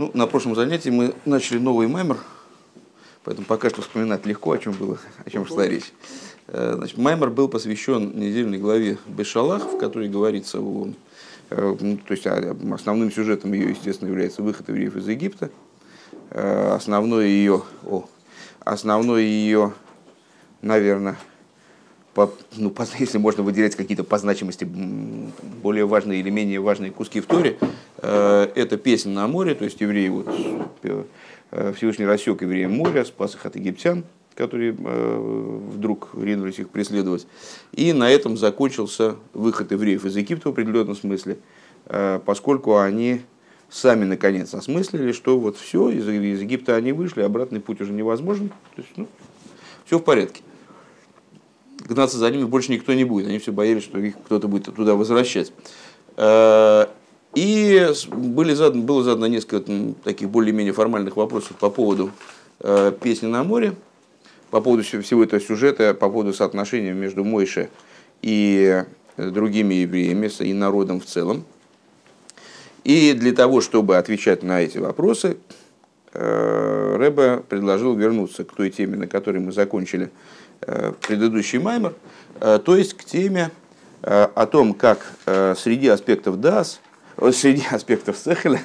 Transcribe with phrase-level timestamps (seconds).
[0.00, 2.16] Ну, на прошлом занятии мы начали новый маймер,
[3.22, 5.92] поэтому пока что вспоминать легко, о чем было, о чем шла речь.
[6.46, 10.88] Э, значит, маймер был посвящен недельной главе Бешалах, в которой говорится о...
[11.50, 15.50] э, ну, То есть основным сюжетом ее, естественно, является выход евреев из Египта.
[16.30, 18.08] Э, Основное ее, о,
[18.60, 19.74] основное ее,
[20.62, 21.18] наверное,
[22.14, 24.64] по, ну, по, если можно выделять какие-то по значимости
[25.62, 27.58] более важные или менее важные куски в Торе,
[27.98, 30.26] э, это песня на море, то есть евреи, вот,
[30.82, 37.26] э, Всевышний рассек евреям море, спас их от египтян, которые э, вдруг ринулись их преследовать.
[37.72, 41.38] И на этом закончился выход евреев из Египта в определенном смысле,
[41.86, 43.22] э, поскольку они
[43.68, 48.48] сами наконец осмыслили, что вот все, из, из Египта они вышли, обратный путь уже невозможен,
[48.48, 49.06] то есть, ну,
[49.84, 50.42] все в порядке
[51.90, 53.26] гнаться за ними больше никто не будет.
[53.26, 55.52] Они все боялись, что их кто-то будет туда возвращать.
[56.16, 56.86] Э,
[57.34, 59.60] и были заданы, было задано несколько
[60.04, 62.10] таких более-менее формальных вопросов по поводу
[62.60, 63.74] э, песни на море,
[64.50, 67.68] по поводу всего этого сюжета, по поводу соотношения между Мойше
[68.22, 68.84] и
[69.16, 71.44] другими евреями, и народом в целом.
[72.84, 75.36] И для того, чтобы отвечать на эти вопросы,
[76.12, 81.94] э, Рэбе предложил вернуться к той теме, на которой мы закончили Э, предыдущий маймер,
[82.40, 83.50] э, то есть к теме
[84.02, 85.12] э, о том, как
[85.56, 86.80] среди аспектов ДАС,
[87.32, 88.60] среди аспектов Сехеля,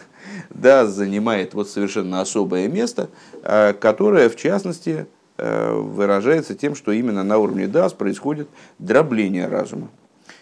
[0.49, 3.09] ДАС занимает вот совершенно особое место,
[3.43, 8.47] которое, в частности, выражается тем, что именно на уровне ДАС происходит
[8.79, 9.89] дробление разума.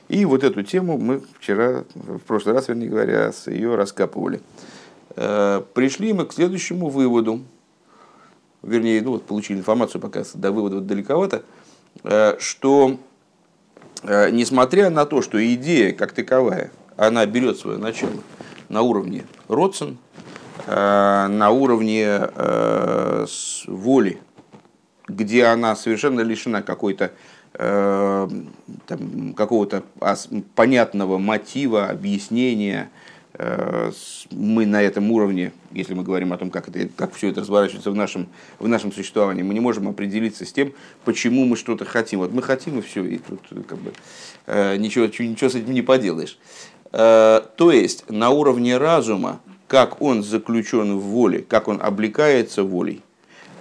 [0.07, 4.41] И вот эту тему мы вчера, в прошлый раз, вернее говоря, с ее раскапывали.
[5.15, 7.41] Пришли мы к следующему выводу,
[8.63, 11.43] вернее, ну вот получили информацию, пока до вывода далековато,
[12.03, 12.97] э, что
[14.03, 18.23] э, несмотря на то, что идея как таковая, она берет свое начало
[18.69, 19.97] на уровне Родсон,
[20.65, 22.29] э, на уровне
[23.67, 24.19] воли,
[25.07, 27.11] где она совершенно лишена какой-то
[29.35, 29.83] какого-то
[30.55, 32.89] понятного мотива, объяснения,
[33.35, 37.89] мы на этом уровне, если мы говорим о том, как, это, как все это разворачивается
[37.89, 38.27] в нашем,
[38.59, 40.73] в нашем существовании, мы не можем определиться с тем,
[41.03, 42.19] почему мы что-то хотим.
[42.19, 43.93] Вот мы хотим, и все, и тут как бы,
[44.45, 46.37] э, ничего, ничего с этим не поделаешь.
[46.91, 53.01] Э, то есть на уровне разума, как он заключен в воле, как он облекается волей,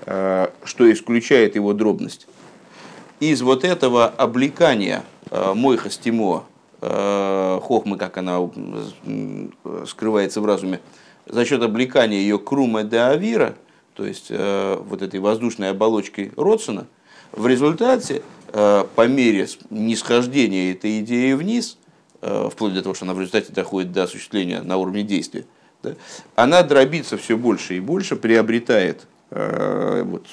[0.05, 2.27] что исключает его дробность.
[3.21, 6.52] Из вот этого облекания Мойха Стимо Э,
[6.82, 8.41] хохмы, как она
[9.87, 10.81] скрывается в разуме,
[11.26, 13.54] за счет облекания ее крума де авира,
[13.94, 16.87] то есть э, вот этой воздушной оболочкой Родсона,
[17.31, 18.22] в результате,
[18.53, 21.78] э, по мере нисхождения этой идеи вниз,
[22.20, 25.44] вплоть до того, что она в результате доходит до осуществления на уровне действия,
[25.82, 25.94] да,
[26.37, 30.26] она дробится все больше и больше, приобретает вот,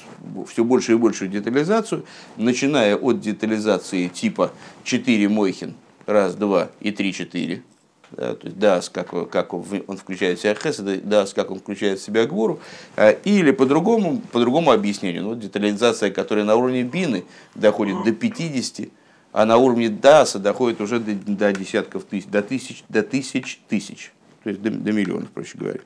[0.49, 2.05] все больше и большую детализацию,
[2.37, 4.51] начиная от детализации типа
[4.83, 5.73] 4 Мойхин–
[6.09, 7.63] раз, два и три, четыре.
[8.11, 11.99] Да, то есть дас, как, как он включает в себя хесед, дас, как он включает
[11.99, 12.59] в себя гвору,
[12.95, 18.11] а, или по другому, по другому объяснению, ну, детализация, которая на уровне бины доходит до
[18.11, 18.89] 50,
[19.31, 24.11] а на уровне даса доходит уже до, до десятков тысяч, до тысяч, до тысяч тысяч,
[24.43, 25.81] то есть до, до миллионов, проще говоря.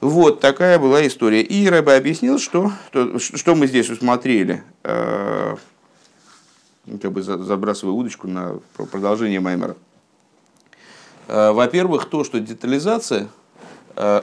[0.00, 1.40] Вот такая была история.
[1.40, 5.58] И Рэбе объяснил, что, что, что мы здесь усмотрели ну,
[7.00, 9.76] как бы забрасываю удочку на продолжение Маймера.
[11.28, 13.28] Э, во-первых, то, что детализация,
[13.96, 14.22] э,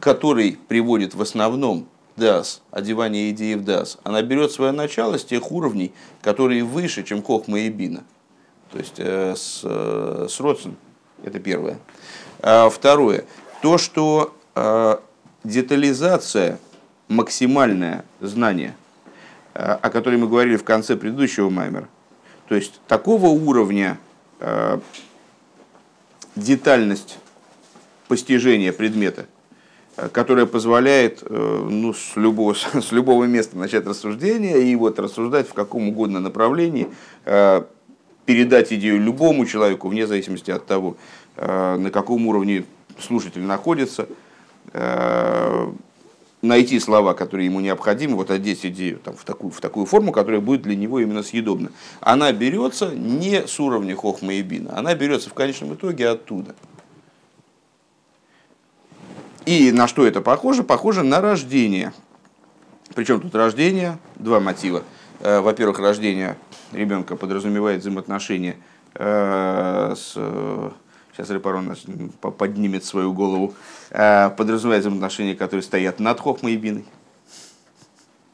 [0.00, 1.86] который приводит в основном
[2.16, 7.22] ДАС, одевание идеи в ДАС, она берет свое начало с тех уровней, которые выше, чем
[7.22, 8.02] Хохма и Бина.
[8.70, 10.76] То есть э, с, с Родсен,
[11.22, 11.78] это первое.
[12.40, 13.24] А второе,
[13.62, 14.34] то, что
[15.44, 16.58] детализация,
[17.08, 18.74] максимальное знание–
[19.54, 21.88] о которой мы говорили в конце предыдущего маймера.
[22.48, 23.98] То есть такого уровня
[24.40, 24.78] э,
[26.36, 27.18] детальность
[28.08, 29.24] постижения предмета,
[29.96, 35.48] э, которая позволяет э, ну, с, любого, с любого места начать рассуждение и вот рассуждать
[35.48, 36.88] в каком угодно направлении,
[38.26, 40.96] передать идею любому человеку, вне зависимости от того,
[41.36, 42.64] на каком уровне
[43.00, 44.06] слушатель находится,
[46.42, 50.40] найти слова, которые ему необходимы, вот одеть идею там, в, такую, в такую форму, которая
[50.40, 51.70] будет для него именно съедобна.
[52.00, 56.54] Она берется не с уровня хохма и бина, она берется в конечном итоге оттуда.
[59.46, 60.62] И на что это похоже?
[60.62, 61.92] Похоже на рождение.
[62.94, 64.84] Причем тут рождение, два мотива.
[65.20, 66.36] Э, во-первых, рождение
[66.72, 68.56] ребенка подразумевает взаимоотношения
[68.94, 70.14] э, с
[71.12, 71.74] сейчас Репарон
[72.20, 73.54] поднимет свою голову,
[73.90, 76.84] э, подразумевает взаимоотношения, которые стоят над Хохмой и Биной.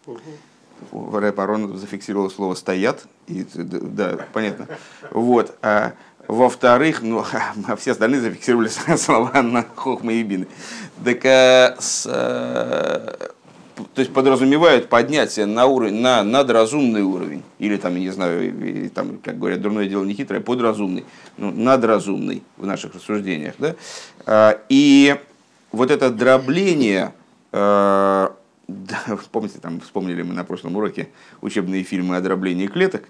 [0.06, 1.18] Угу.
[1.18, 4.68] Репарон зафиксировал слово «стоят», и, да, понятно.
[5.10, 5.56] Вот.
[5.60, 5.92] А,
[6.28, 7.24] во-вторых, ну,
[7.66, 10.46] а все остальные зафиксировали слова на Хохма и Бины.
[11.04, 13.32] Так, а, с, а,
[13.84, 19.18] то есть подразумевают поднятие на уровень, на надразумный уровень, или там, я не знаю, там,
[19.18, 21.04] как говорят, дурное дело не хитрое, подразумный,
[21.36, 23.54] ну, надразумный в наших рассуждениях.
[23.58, 23.76] Да?
[24.26, 25.16] А, и
[25.72, 27.12] вот это дробление,
[27.52, 28.34] а,
[29.32, 31.08] помните, там вспомнили мы на прошлом уроке
[31.40, 33.04] учебные фильмы о дроблении клеток,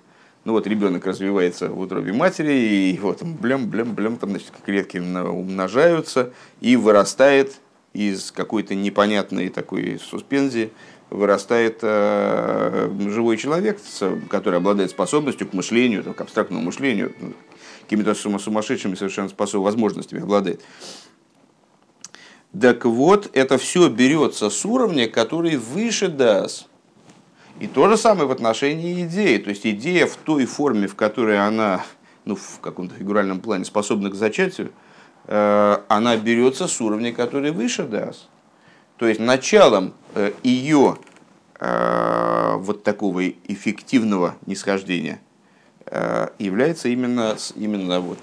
[0.44, 4.98] ну вот ребенок развивается в утробе матери, и вот блям, блям, блям, там значит, клетки
[4.98, 7.56] умножаются, и вырастает
[7.92, 10.70] из какой-то непонятной такой суспензии
[11.10, 13.78] вырастает э, живой человек,
[14.28, 17.32] который обладает способностью к мышлению, к абстрактному мышлению, ну,
[17.82, 20.60] какими-то сумасшедшими совершенно способ, возможностями обладает.
[22.58, 26.66] Так вот, это все берется с уровня, который выше ДАС.
[27.60, 29.38] И то же самое в отношении идеи.
[29.38, 31.84] То есть идея в той форме, в которой она,
[32.24, 34.72] ну, в каком-то фигуральном плане способна к зачатию–
[35.28, 38.28] она берется с уровня, который выше ДАС.
[38.96, 40.96] То есть началом э, ее
[41.60, 45.20] э, вот такого эффективного нисхождения
[46.38, 48.18] является именно, именно вот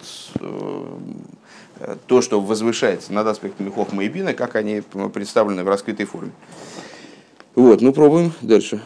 [2.06, 6.32] то, что возвышается над аспектами Хохма и Бина, как они представлены в раскрытой форме.
[7.56, 8.84] Вот, ну пробуем дальше.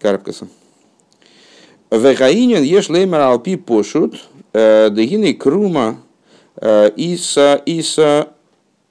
[0.00, 0.48] Карпкаса.
[1.92, 6.00] Вегаинин еш леймер алпи пошут, дегины крума
[6.56, 8.28] Э, Иса, Иса,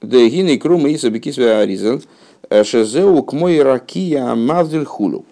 [0.02, 2.02] Дегины Крума Иса Бекисве Аризел,
[2.48, 5.24] э, Шезеу мой ракия Мавдиль Хулу.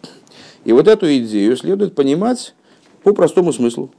[0.65, 2.55] И вот эту идею следует понимать
[3.03, 3.91] по простому смыслу.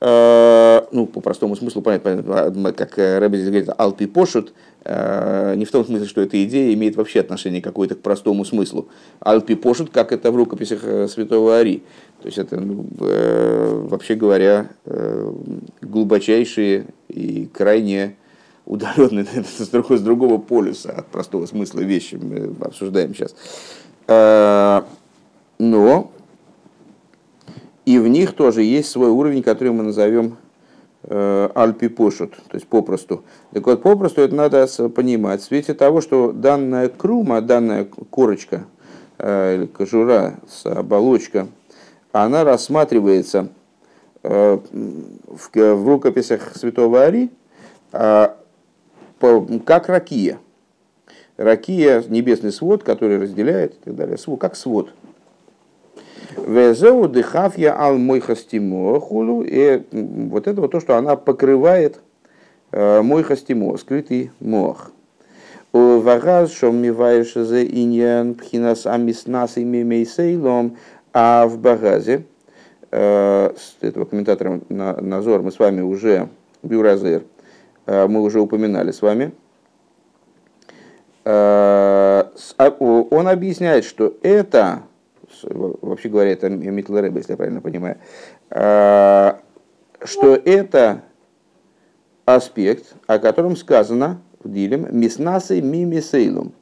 [0.00, 4.52] Э, ну, по простому смыслу, понятно, как Рэбби здесь говорит, алпи пошут,
[4.86, 8.88] не в том смысле, что эта идея имеет вообще отношение какое-то к простому смыслу.
[9.20, 11.82] Алпи пошут, как это в рукописях святого Ари.
[12.22, 12.86] То есть это, ну,
[13.88, 14.70] вообще говоря,
[15.80, 18.16] глубочайшие и крайне
[18.64, 19.26] удаленные
[19.58, 23.34] с, другого, полюса от простого смысла вещи мы обсуждаем сейчас.
[25.58, 26.10] Но
[27.86, 30.45] и в них тоже есть свой уровень, который мы назовем э,
[31.08, 33.24] альпи пошут, то есть попросту.
[33.52, 38.64] Так вот, попросту это надо понимать в свете того, что данная крума, данная корочка
[39.18, 41.46] э, или кожура, оболочка,
[42.12, 43.48] она рассматривается
[44.28, 44.58] Э,
[45.28, 47.30] в, рукописях святого Ари
[47.92, 48.36] а,
[49.64, 50.40] как ракия.
[51.36, 54.16] Ракия– небесный свод, который разделяет и так далее.
[54.40, 54.92] Как свод.
[56.36, 59.42] Везеу дыхафья ал мой хулу.
[59.42, 62.00] И вот это вот то, что она покрывает
[62.72, 64.90] э, мой хастимо, скрытый мох.
[65.72, 70.76] Вагаз шом миваешь зе иньян пхинас амиснас имемейсейлом.
[71.12, 72.24] А в багазе–
[72.98, 76.28] Э, с этого комментатора Назор мы с вами уже,
[76.62, 77.24] Бюразер,
[77.86, 79.32] э, мы уже упоминали с вами.
[81.24, 82.30] А,
[82.78, 84.82] он объясняет, что это,
[85.42, 87.98] вообще говоря, это Митл Рэб, если я правильно понимаю,
[88.50, 91.02] что это
[92.24, 96.52] аспект, о котором сказано в Дилем, миснасы мимисейлум,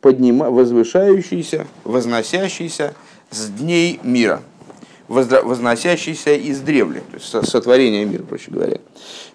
[0.00, 2.94] поднима, возвышающийся, возносящийся
[3.30, 4.40] с дней мира–
[5.10, 8.78] возносящийся из древли, то есть сотворение мира, проще говоря.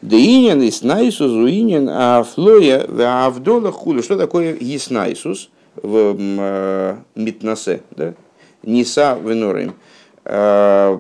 [0.01, 4.01] Деинин и снайсус, уинин, а флоя, а вдола худу.
[4.01, 8.13] Что такое еснайсус в э, митнасе, да?
[8.65, 9.75] Ниса венорим,
[10.25, 10.99] э,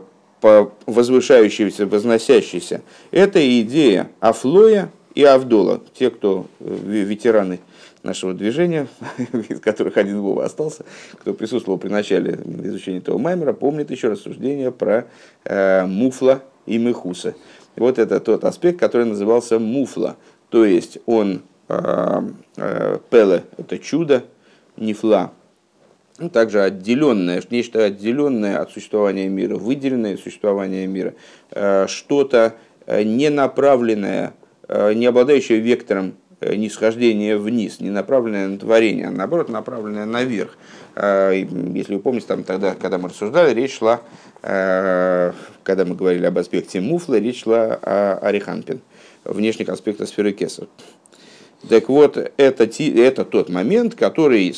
[0.85, 2.81] возвышающийся, возносящийся.
[3.11, 7.59] Это идея Афлоя и Авдола, те, кто э, ветераны
[8.03, 8.87] нашего движения,
[9.49, 14.71] из которых один Вова остался, кто присутствовал при начале изучения этого маймера, помнит еще рассуждение
[14.71, 15.07] про
[15.43, 17.35] э, муфла и мехуса.
[17.75, 20.15] Вот это тот аспект, который назывался муфла.
[20.49, 22.21] То есть он э,
[22.57, 24.23] э, пеле– это чудо,
[24.77, 25.44] нефла ну,
[26.31, 31.13] также отделенное, нечто отделенное от существования мира, выделенное от существования мира,
[31.51, 32.55] э, что-то
[32.85, 34.33] э, не направленное,
[34.67, 40.57] э, не обладающее вектором нисхождение вниз, не направленное на творение, а наоборот направленное наверх.
[40.95, 44.01] Если вы помните, там тогда, когда мы рассуждали, речь шла,
[44.41, 48.81] когда мы говорили об аспекте муфла, речь шла о Ариханпин,
[49.23, 50.67] внешних аспектах сферы Кесар.
[51.67, 54.55] Так вот, это, это тот момент, который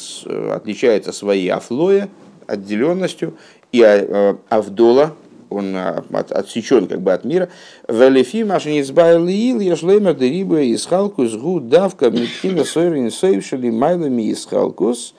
[0.51, 2.09] отличается своей афлоя,
[2.47, 3.37] отделенностью,
[3.71, 5.13] и а, авдола,
[5.49, 7.49] он от, отсечен как бы от мира.
[7.87, 14.45] Велифи машин избавил я шлемер дериба из халкус гу давка митхина сойрин сойвшили майлами из
[14.45, 15.13] халкус.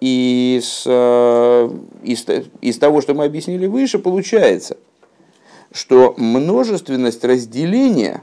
[0.00, 0.86] И из,
[2.02, 2.26] из,
[2.60, 4.78] из того, что мы объяснили выше, получается,
[5.70, 8.22] что множественность разделения,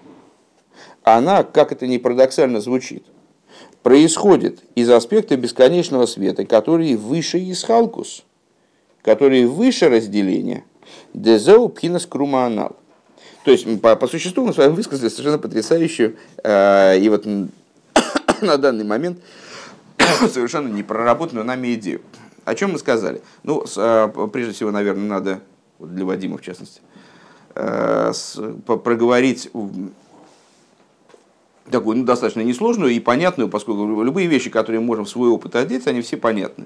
[1.03, 3.03] она, как это не парадоксально звучит,
[3.83, 8.23] происходит из аспекта бесконечного света, который выше Исхалкус,
[9.01, 10.63] который выше разделения,
[11.13, 12.75] дезеу пхинас крумаанал.
[13.43, 17.25] То есть, по, по существу мы с вами высказали совершенно потрясающую, э, и вот
[18.41, 19.19] на данный момент
[20.31, 22.01] совершенно не проработанную нами идею.
[22.45, 23.21] О чем мы сказали?
[23.43, 25.39] Ну, с, э, прежде всего, наверное, надо,
[25.79, 26.81] для Вадима в частности,
[27.55, 29.49] э, с, проговорить
[31.69, 35.87] такую ну, достаточно несложную и понятную, поскольку любые вещи, которые можем в свой опыт одеть,
[35.87, 36.65] они все понятны.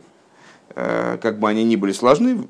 [0.75, 2.47] Э, как бы они ни были сложны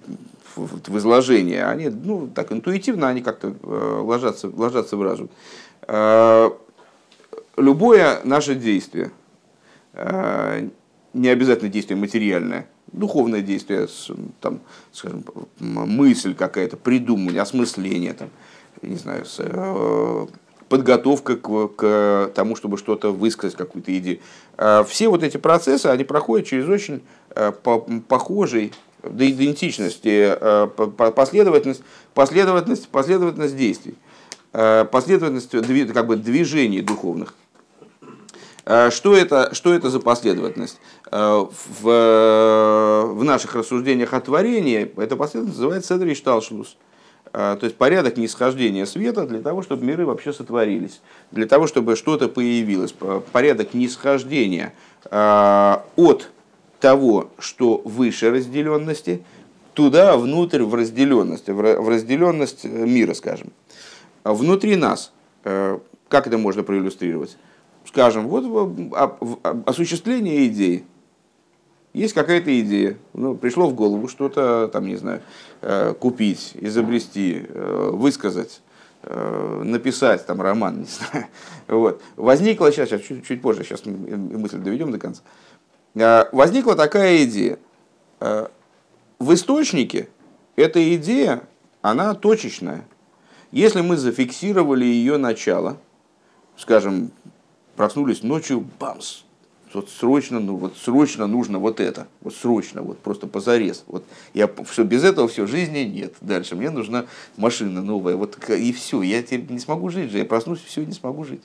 [0.56, 5.30] в изложении, они ну, так интуитивно они как-то э, ложатся, ложатся в разум.
[5.88, 6.50] Э,
[7.58, 9.12] любое наше действие,
[11.14, 13.88] не обязательно действие материальное, духовное действие,
[14.42, 14.60] там,
[14.92, 15.24] скажем,
[15.60, 18.30] мысль какая-то, придумывание, осмысление, там,
[18.82, 19.24] не знаю,
[20.70, 24.20] подготовка к, к тому, чтобы что-то высказать, какую-то идею.
[24.58, 27.04] А все вот эти процессы, они проходят через очень
[27.36, 27.52] э,
[28.08, 33.96] похожий до идентичности, э, последовательность, последовательность, последовательность действий,
[34.54, 35.52] э, последовательность
[35.94, 37.36] как бы, движений духовных.
[38.90, 40.80] Что это, что это за последовательность?
[41.12, 41.52] В,
[41.84, 46.76] в наших рассуждениях о творении эта последовательность называется Седри Шталшлус.
[46.76, 46.80] А,
[47.36, 51.02] то есть порядок нисхождения света для того, чтобы миры вообще сотворились,
[51.32, 52.96] для того, чтобы что-то появилось,
[53.34, 54.74] порядок нисхождения
[55.12, 56.30] а, от
[56.80, 59.22] того, что выше разделенности,
[59.74, 63.52] туда, внутрь, в разделенность, в разделенность мира, скажем.
[64.24, 65.12] А внутри нас,
[65.44, 65.78] э,
[66.08, 67.38] как это можно проиллюстрировать?
[67.86, 68.46] Скажем, вот
[69.66, 70.86] осуществление идеи,
[71.96, 75.22] есть какая-то идея, ну, пришло в голову что-то, там, не знаю,
[75.62, 78.62] э, купить, изобрести, э, высказать,
[79.04, 81.28] э, написать там роман, не знаю.
[81.70, 82.02] Вот.
[82.18, 85.22] Возникла, сейчас, сейчас чуть, чуть позже, сейчас мысль доведем до конца.
[86.34, 87.58] Возникла такая идея.
[88.20, 90.10] В источнике
[90.58, 91.48] эта идея,
[91.82, 92.86] она точечная.
[93.52, 95.78] Если мы зафиксировали ее начало,
[96.58, 97.12] скажем,
[97.78, 99.24] проснулись ночью, бамс,
[99.74, 103.84] вот срочно, ну вот срочно нужно вот это, вот срочно, вот просто позарез.
[103.88, 106.14] Вот я все без этого все жизни нет.
[106.22, 107.06] Дальше мне нужна
[107.38, 109.02] машина новая, вот и все.
[109.02, 111.42] Я теперь не смогу жить же, я проснусь, все не смогу жить.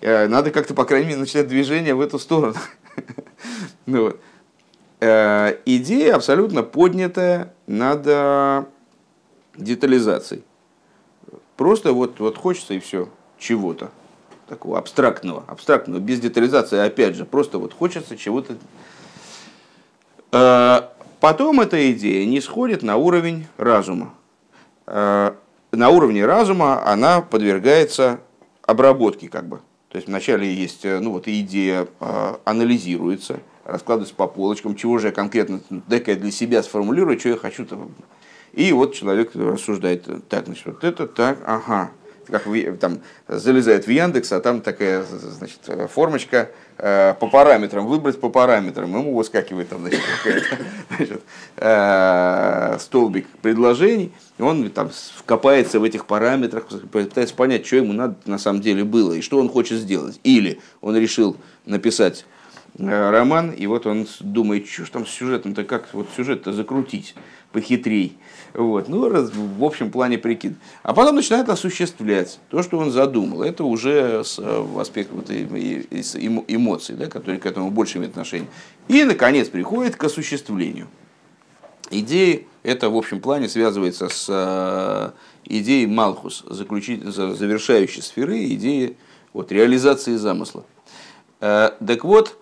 [0.00, 2.54] Э, надо как-то, по крайней мере, начать движение в эту сторону.
[3.86, 4.20] ну, вот.
[5.00, 8.66] Э, идея абсолютно поднятая над
[9.56, 10.42] детализацией.
[11.56, 13.90] Просто вот, вот хочется и все чего-то
[14.48, 18.56] такого абстрактного, абстрактного, без детализации, опять же, просто вот хочется чего-то.
[20.32, 20.88] Э,
[21.20, 24.14] потом эта идея не сходит на уровень разума.
[24.86, 25.32] Э,
[25.72, 28.20] на уровне разума она подвергается
[28.62, 29.60] обработке, как бы.
[29.90, 31.86] То есть вначале есть, э, ну вот идея
[32.44, 37.36] анализируется, раскладывается по полочкам, чего же я конкретно, дай-ка я для себя сформулирую, что я
[37.36, 37.64] хочу.
[37.64, 37.88] -то.
[38.52, 41.90] И вот человек рассуждает, так, значит, вот это так, ага,
[42.30, 42.44] как
[42.80, 48.88] там залезает в Яндекс, а там такая значит, формочка э, по параметрам, выбрать по параметрам,
[48.90, 50.00] ему выскакивает там значит,
[50.96, 51.22] значит,
[51.56, 54.90] э, столбик предложений, и он там
[55.26, 59.38] копается в этих параметрах, пытается понять, что ему надо на самом деле было и что
[59.38, 60.20] он хочет сделать.
[60.22, 62.26] Или он решил написать
[62.78, 67.14] э, роман, и вот он думает, что там с сюжетом-то, как вот сюжет-то закрутить
[67.52, 68.16] похитрей.
[68.54, 68.88] Вот.
[68.88, 70.54] Ну, раз, в общем плане прикид.
[70.82, 73.42] А потом начинает осуществлять то, что он задумал.
[73.42, 78.48] Это уже с, э, аспект вот, эмоций, да, которые к этому больше имеют отношение.
[78.88, 80.88] И, наконец, приходит к осуществлению.
[81.90, 85.10] Идеи, это в общем плане связывается с э,
[85.44, 88.96] идеей Малхус, завершающей сферы, идеи
[89.32, 90.64] вот, реализации замысла.
[91.40, 92.38] Э, так вот,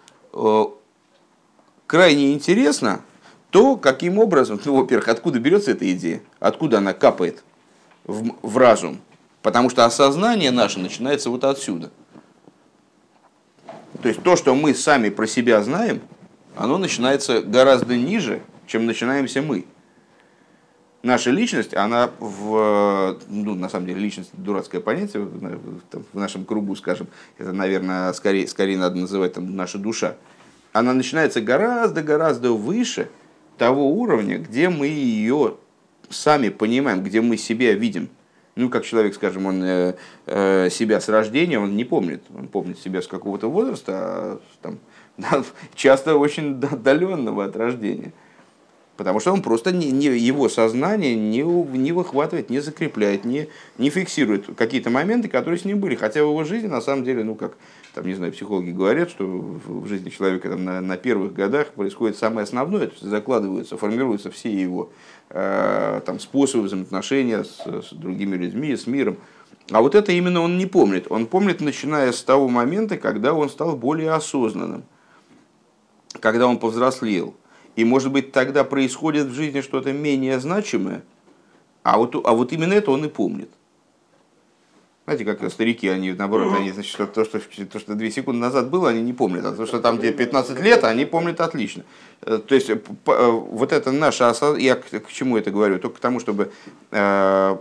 [1.86, 3.02] крайне интересно,
[3.56, 7.42] то каким образом, ну, во-первых, откуда берется эта идея, откуда она капает
[8.04, 9.00] в, в разум,
[9.40, 11.90] потому что осознание наше начинается вот отсюда.
[14.02, 16.02] То есть то, что мы сами про себя знаем,
[16.54, 19.64] оно начинается гораздо ниже, чем начинаемся мы.
[21.02, 27.06] Наша личность, она в, ну, на самом деле, личность дурацкое понятие в нашем кругу, скажем,
[27.38, 30.16] это, наверное, скорее, скорее надо называть там, наша душа.
[30.74, 33.08] Она начинается гораздо-гораздо выше,
[33.58, 35.54] того уровня, где мы ее
[36.08, 38.08] сами понимаем, где мы себя видим,
[38.56, 39.94] ну, как человек, скажем, он э,
[40.26, 42.22] э, себя с рождения, он не помнит.
[42.34, 44.78] Он помнит себя с какого-то возраста, а, там,
[45.74, 48.12] часто очень отдаленного от рождения.
[48.96, 53.90] Потому что он просто не, не, его сознание не, не выхватывает, не закрепляет, не, не
[53.90, 55.94] фиксирует какие-то моменты, которые с ним были.
[55.94, 57.58] Хотя в его жизни, на самом деле, ну как,
[57.96, 62.16] там, не знаю, психологи говорят, что в жизни человека там, на, на первых годах происходит
[62.16, 64.90] самое основное, то есть закладываются, формируются все его
[65.30, 69.16] э, там, способы взаимоотношения с, с другими людьми, с миром.
[69.70, 71.06] А вот это именно он не помнит.
[71.10, 74.84] Он помнит, начиная с того момента, когда он стал более осознанным,
[76.20, 77.34] когда он повзрослел–
[77.76, 81.04] и может быть тогда происходит в жизни что-то менее значимое,
[81.82, 83.50] а вот, а вот именно это он и помнит.
[85.06, 88.90] Знаете, как старики, они наоборот, они, значит, то, что, то, что две секунды назад было,
[88.90, 89.44] они не помнят.
[89.44, 91.84] А то, что там где 15 лет, они помнят отлично.
[92.22, 95.78] Э, то есть, э, вот это наше осознание, я к, чему это говорю?
[95.78, 96.50] Только к тому, чтобы
[96.90, 97.56] э,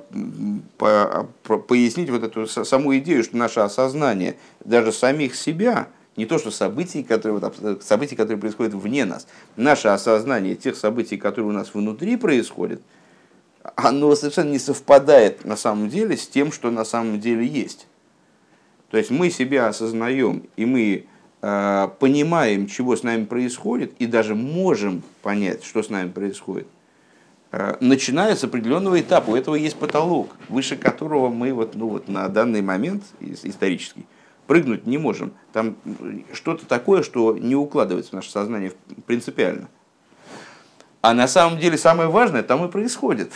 [0.78, 1.28] по,
[1.68, 7.04] пояснить вот эту саму идею, что наше осознание даже самих себя– не то, что события,
[7.04, 9.28] которые, вот, события, которые происходят вне нас.
[9.56, 12.82] Наше осознание тех событий, которые у нас внутри происходят,
[13.76, 17.88] оно совершенно не совпадает на самом деле с тем, что на самом деле есть.
[18.90, 21.06] То есть мы себя осознаем, и мы
[21.42, 26.68] э, понимаем, чего с нами происходит, и даже можем понять, что с нами происходит,
[27.52, 29.32] э, начиная с определенного этапа.
[29.32, 34.06] У этого есть потолок, выше которого мы вот, ну, вот на данный момент исторический
[34.48, 35.34] прыгнуть не можем.
[35.54, 35.76] Там
[36.34, 38.72] что-то такое, что не укладывается в наше сознание
[39.06, 39.68] принципиально.
[41.02, 43.32] А на самом деле самое важное там и происходит.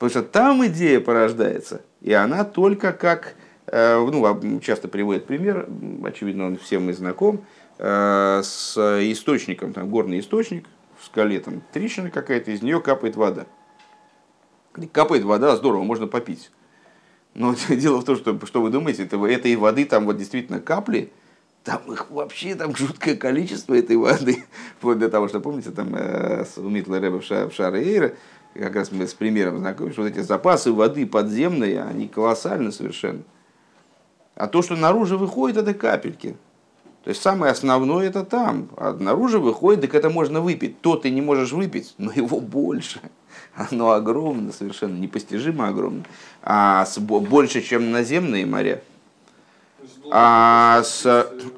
[0.00, 3.34] Потому что там идея порождается, и она только как,
[3.66, 5.68] э, ну, часто приводит пример,
[6.02, 7.44] очевидно, он всем и знаком,
[7.76, 10.64] э, с источником, там горный источник,
[10.98, 13.44] в скале там трещина какая-то, из нее капает вода.
[14.90, 16.50] Капает вода, здорово, можно попить.
[17.34, 21.12] Но дело в том, что, что вы думаете, это, этой воды там вот действительно капли,
[21.62, 24.44] там их вообще там жуткое количество этой воды.
[24.78, 28.16] Вплоть до того, что, помните, там э, у Митла Рэба в, Ша, в Шаре
[28.54, 33.22] как раз мы с примером знакомы, что вот эти запасы воды подземные, они колоссальны совершенно.
[34.34, 36.36] А то, что наружу выходит, это капельки.
[37.04, 38.68] То есть самое основное это там.
[38.76, 40.80] А наружу выходит, так это можно выпить.
[40.80, 43.00] То ты не можешь выпить, но его больше
[43.54, 46.04] оно огромно, совершенно непостижимо огромно,
[46.42, 48.82] а больше, чем наземные моря.
[50.12, 51.06] А, с,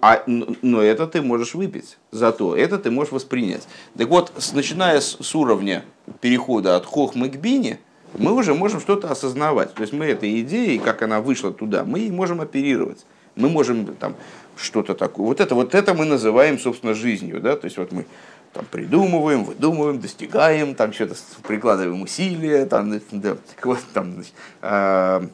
[0.00, 3.66] а, но это ты можешь выпить, зато это ты можешь воспринять.
[3.96, 5.84] Так вот, с, начиная с, с уровня
[6.20, 7.80] перехода от хохмы к бине,
[8.18, 9.74] мы уже можем что-то осознавать.
[9.74, 13.06] То есть мы этой идеей, как она вышла туда, мы можем оперировать.
[13.36, 14.14] Мы можем там
[14.56, 15.26] что-то такое.
[15.26, 17.40] Вот это, вот это мы называем, собственно, жизнью.
[17.40, 17.56] Да?
[17.56, 18.04] То есть вот мы
[18.52, 21.14] там придумываем, выдумываем, достигаем, там что-то
[21.46, 25.26] прикладываем усилия, там, да, вот, там, значит, э,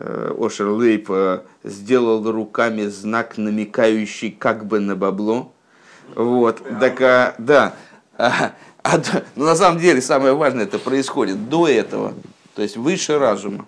[0.00, 5.52] Ошер Лейп э, сделал руками знак, намекающий как бы на бабло.
[6.14, 7.74] Вот, так, а, да.
[8.16, 9.00] А, а,
[9.34, 12.14] но на самом деле самое важное это происходит до этого,
[12.54, 13.66] то есть выше разума.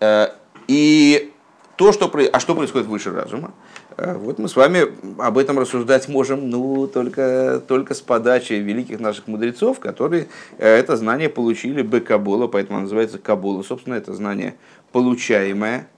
[0.00, 0.28] Э,
[0.68, 1.32] и
[1.76, 3.52] то, что, а что происходит выше разума?
[3.96, 4.86] Э, вот мы с вами
[5.20, 10.96] об этом рассуждать можем ну, только, только с подачи великих наших мудрецов, которые э, это
[10.96, 13.62] знание получили бы Кабула, поэтому оно называется Кабула.
[13.62, 14.54] Собственно, это знание
[14.92, 15.88] получаемое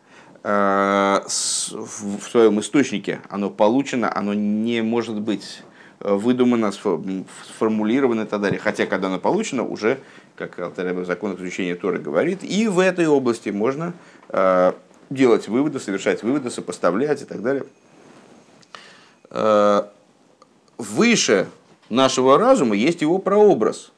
[0.43, 3.21] э, в своем источнике.
[3.29, 5.63] Оно получено, оно не может быть
[6.01, 8.59] выдумано, сформулировано и так далее.
[8.59, 10.01] Хотя, когда оно получено, уже,
[10.35, 13.95] как Алтареба в законах изучения Торы говорит, и в этой области можно
[15.11, 17.65] делать выводы, совершать выводы, сопоставлять и так далее.
[19.35, 19.85] Э,
[20.77, 21.49] выше
[21.89, 23.93] нашего разума есть его прообраз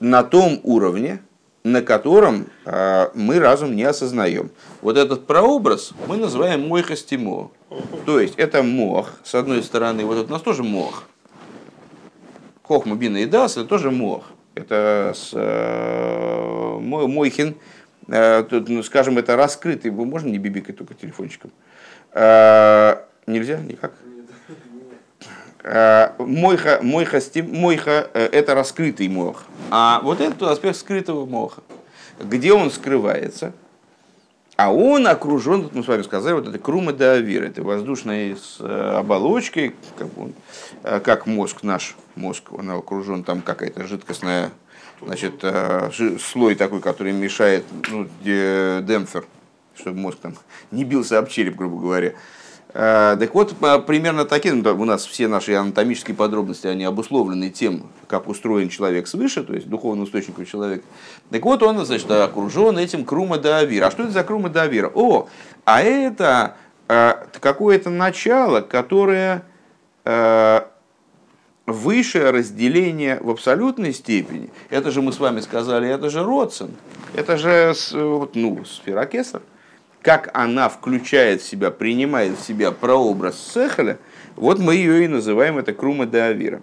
[0.00, 1.22] на том уровне,
[1.62, 4.50] на котором э, мы разум не осознаем.
[4.82, 7.52] Вот этот прообраз мы называем мойхастимо.
[8.06, 11.04] То есть это мох, с одной стороны, вот это у нас тоже мох.
[12.64, 14.24] Хохма, бина и дас, это тоже мох.
[14.56, 17.54] Это с, э, мойхин,
[18.08, 21.52] э, тут, ну, скажем, это раскрытый, можно не бибикать только телефончиком.
[22.12, 23.92] Э, нельзя никак?
[25.66, 29.44] Э, мойха, мойха, мойха э,– это раскрытый мох.
[29.70, 31.62] А вот этот аспект скрытого моха.
[32.20, 33.54] Где он скрывается?
[34.56, 38.96] А он окружен, мы с вами сказали, вот это крума давир, это воздушной с э,
[38.98, 40.34] оболочкой, как, он,
[40.82, 44.50] как мозг наш, мозг, он окружен там какая-то жидкостная,
[45.00, 45.42] значит,
[46.20, 49.24] слой такой, который мешает, ну, демпфер,
[49.74, 50.34] чтобы мозг там
[50.70, 52.12] не бился об череп, грубо говоря.
[52.74, 53.54] Э, так вот,
[53.86, 59.06] примерно такие, ну, у нас все наши анатомические подробности, они обусловлены тем, как устроен человек
[59.06, 60.84] свыше, то есть духовным источником человека.
[61.30, 63.86] Так вот, он, значит, окружен этим крума давира.
[63.86, 64.90] А что это за крума давира?
[64.92, 65.28] О,
[65.64, 66.56] а это
[66.88, 69.44] э, какое-то начало, которое
[70.04, 70.60] э,
[71.66, 74.50] высшее разделение в абсолютной степени.
[74.68, 76.72] Это же мы с вами сказали, это же Родсон,
[77.14, 77.72] это же
[78.34, 79.42] ну, сфера Кесар
[80.04, 83.98] как она включает в себя, принимает в себя прообраз Сехаля,
[84.36, 86.62] вот мы ее и называем это Крума де Авира.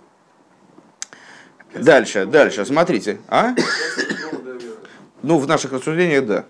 [1.74, 3.20] Дальше, дальше, смотрите.
[3.28, 3.56] А?
[5.24, 6.46] Ну, в наших рассуждениях, да.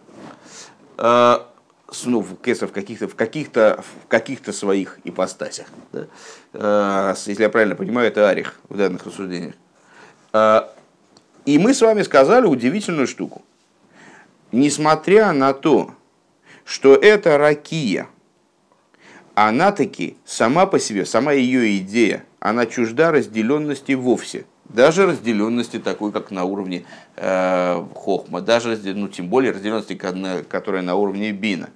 [0.98, 1.50] А,
[2.06, 5.68] ну, в Кесар в каких-то в каких-то в каких-то своих ипостасях.
[5.94, 6.08] Да?
[6.54, 9.56] А, если я правильно понимаю, это Арих в данных рассуждениях.
[10.34, 10.74] А,
[11.46, 13.44] и мы с вами сказали удивительную штуку.
[14.52, 15.96] Несмотря на то,
[16.66, 18.08] что эта ракия,
[19.36, 24.46] она таки сама по себе, сама ее идея, она чужда разделенности вовсе.
[24.66, 26.86] Даже разделенности такой, как на уровне
[27.18, 31.70] э, хохма, даже ну, тем более разделенности, которая на уровне бина.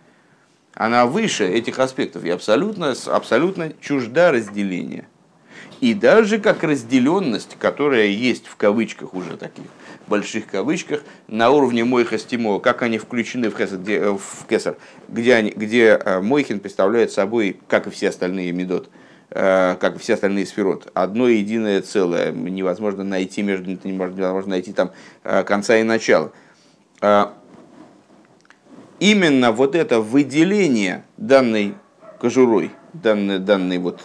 [0.74, 5.08] Она выше этих аспектов и абсолютно, абсолютно чужда разделения.
[5.82, 9.66] И даже как разделенность, которая есть в кавычках уже таких,
[10.08, 14.78] больших кавычках, на уровне Мойха Стимо, как они включены в, Хесед, где, э, в Кесар,
[15.08, 18.90] где, они, где э, Мойхин представляет собой, как и все остальные Медот,
[19.30, 22.32] э, как и все остальные сферот, одно единое целое.
[22.32, 24.92] Невозможно найти между невозможно найти там
[25.24, 26.32] конца и начала.
[29.00, 31.74] Именно вот это выделение данной
[32.20, 34.02] кожурой, данной, данной вот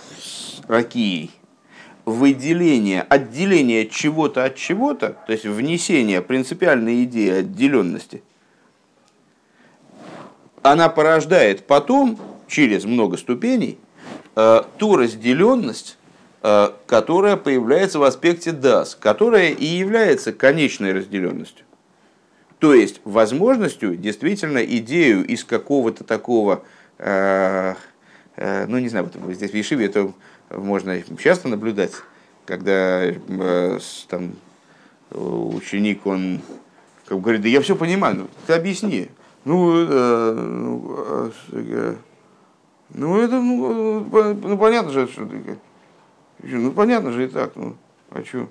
[0.66, 1.30] ракией,
[2.11, 8.23] выделение, отделение чего-то от чего-то, то есть внесение принципиальной идеи отделенности,
[10.62, 12.18] она порождает потом,
[12.49, 13.79] через много ступеней,
[14.37, 15.96] э, ту разделенность,
[16.42, 21.64] э, которая появляется в аспекте дас, которая и является конечной разделенностью.
[22.59, 26.62] То есть возможностью действительно идею из какого-то такого,
[26.99, 27.75] э,
[28.37, 30.12] ну не знаю, вот здесь в Ешиве это
[30.50, 31.92] можно часто наблюдать,
[32.44, 34.32] когда э, там,
[35.10, 36.40] ученик, он
[37.06, 39.08] как говорит, да я все понимаю, ну, ты объясни.
[39.44, 41.94] Ну, э, ну, э,
[42.94, 44.00] ну, это, ну,
[44.34, 45.28] ну, понятно же, что
[46.42, 47.76] ну, понятно же и так, ну,
[48.10, 48.48] а что?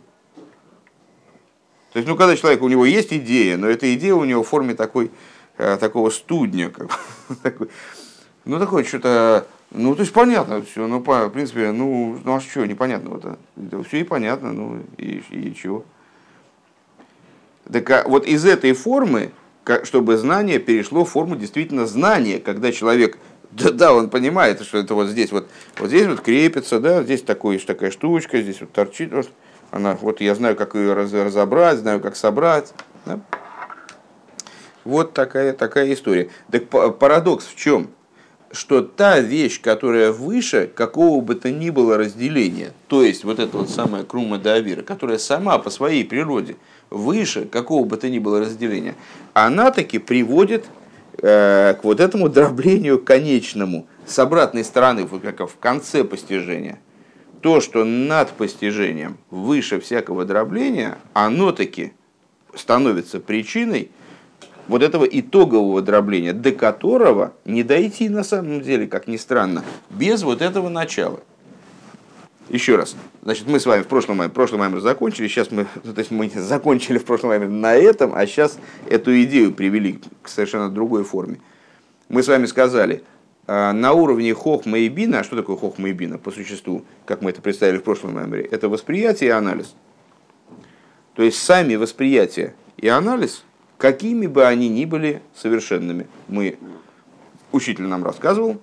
[1.93, 4.47] То есть, ну, когда человек, у него есть идея, но эта идея у него в
[4.47, 5.11] форме такой,
[5.55, 6.99] такого студня, как,
[7.41, 7.69] такой,
[8.45, 12.41] ну, такое что-то ну, то есть понятно все, ну, по, в принципе, ну, ну а
[12.41, 13.37] что, непонятного-то?
[13.55, 15.85] Это все и понятно, ну, и, и чего.
[17.71, 19.31] Так а вот из этой формы,
[19.83, 23.19] чтобы знание перешло в форму действительно знания, когда человек,
[23.51, 27.21] да, да, он понимает, что это вот здесь вот, вот здесь вот крепится, да, здесь
[27.21, 29.29] такой, такая штучка, здесь вот торчит, вот,
[29.69, 32.73] она, вот я знаю, как ее разобрать, знаю, как собрать.
[33.05, 33.19] Да?
[34.83, 36.29] Вот такая, такая история.
[36.51, 37.89] Так парадокс в чем?
[38.51, 43.57] Что та вещь, которая выше какого бы то ни было разделения, то есть вот эта
[43.57, 46.55] вот самая крума давира, которая сама по своей природе
[46.89, 48.95] выше какого бы то ни было разделения,
[49.33, 50.65] она таки приводит
[51.21, 56.79] э, к вот этому дроблению конечному с обратной стороны, как в конце постижения.
[57.41, 61.93] То, что над постижением выше всякого дробления, оно таки
[62.53, 63.91] становится причиной
[64.69, 70.21] вот этого итогового дробления, до которого не дойти на самом деле, как ни странно, без
[70.21, 71.19] вот этого начала.
[72.49, 72.95] Еще раз.
[73.23, 76.29] Значит, мы с вами в прошлом маме, прошлом маме закончили, сейчас мы, то есть мы
[76.29, 81.39] закончили в прошлом маме на этом, а сейчас эту идею привели к совершенно другой форме.
[82.07, 83.03] Мы с вами сказали,
[83.47, 87.23] а, на уровне хохма и бина, а что такое хохма и бина по существу, как
[87.23, 89.73] мы это представили в прошлом меморе, это восприятие и анализ.
[91.15, 93.43] То есть сами восприятие и анализ
[93.79, 96.07] какими бы они ни были совершенными.
[96.27, 96.59] Мы,
[97.51, 98.61] учитель нам рассказывал,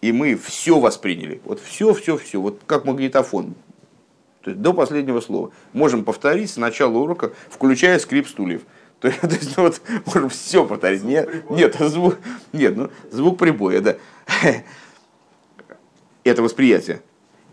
[0.00, 1.40] и мы все восприняли.
[1.44, 3.54] Вот все, все, все, вот как магнитофон.
[4.40, 5.52] То есть до последнего слова.
[5.72, 8.62] Можем повторить с начала урока, включая скрип стульев.
[9.00, 11.04] То есть, то есть ну, вот, можем все повторить.
[11.04, 12.16] Нет, нет, звук,
[12.52, 13.96] нет, ну, звук прибоя, да.
[16.24, 17.02] Это восприятие.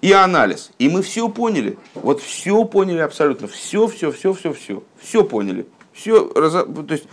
[0.02, 0.72] И анализ.
[0.80, 1.78] И мы все поняли.
[1.94, 3.48] Вот все поняли абсолютно.
[3.48, 4.84] Все, все, все, все, все.
[5.00, 5.68] Все поняли.
[6.02, 7.08] Все, то есть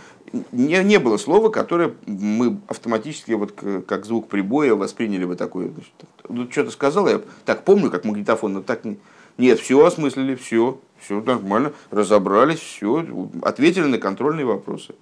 [0.51, 3.51] не, не было слова, которое мы автоматически, вот
[3.85, 5.67] как звук прибоя, восприняли бы такое.
[5.69, 5.93] Значит,
[6.27, 8.97] ну, что-то сказал, я так помню, как магнитофон, но так не.
[9.37, 13.05] Нет, все осмыслили, все, все нормально, разобрались, все,
[13.43, 14.95] ответили на контрольные вопросы.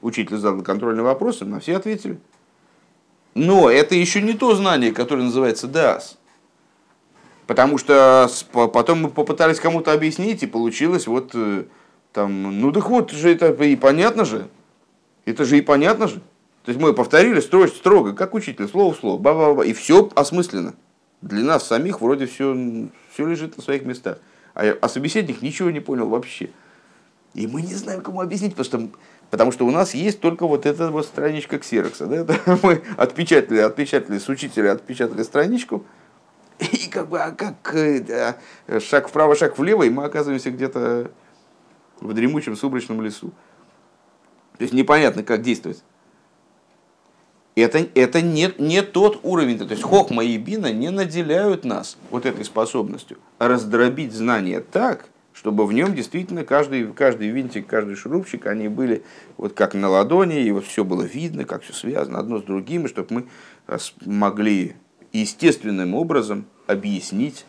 [0.00, 2.18] Учитель задал контрольные вопросы, на все ответили.
[3.34, 6.18] Но это еще не то знание, которое называется дас.
[7.46, 11.64] Потому что потом мы попытались кому-то объяснить, и получилось вот э,
[12.12, 14.48] там, ну так вот же это и понятно же.
[15.24, 16.16] Это же и понятно же.
[16.64, 19.72] То есть мы повторили строго, строго как учитель, слово в слово, ба -ба -ба, и
[19.72, 20.74] все осмысленно.
[21.20, 22.56] Для нас самих вроде все,
[23.12, 24.18] все лежит на своих местах.
[24.54, 26.50] А, а собеседник ничего не понял вообще.
[27.34, 28.98] И мы не знаем, кому объяснить, потому что,
[29.30, 32.06] потому что у нас есть только вот эта вот страничка ксерокса.
[32.06, 32.36] Да?
[32.62, 35.84] Мы отпечатали, отпечатали с учителя, отпечатали страничку,
[36.58, 38.34] и как бы, а как э,
[38.80, 41.10] шаг вправо, шаг влево, и мы оказываемся где-то
[42.02, 43.32] в дремучем сумрачном лесу.
[44.58, 45.82] То есть непонятно, как действовать.
[47.54, 52.24] Это, это не, не тот уровень, то есть хохма и бина не наделяют нас вот
[52.24, 58.68] этой способностью раздробить знания так, чтобы в нем действительно каждый, каждый винтик, каждый шурупчик, они
[58.68, 59.02] были
[59.36, 62.86] вот как на ладони, и вот все было видно, как все связано одно с другим,
[62.86, 63.26] и чтобы мы
[63.66, 64.76] э, могли
[65.12, 67.44] естественным образом объяснить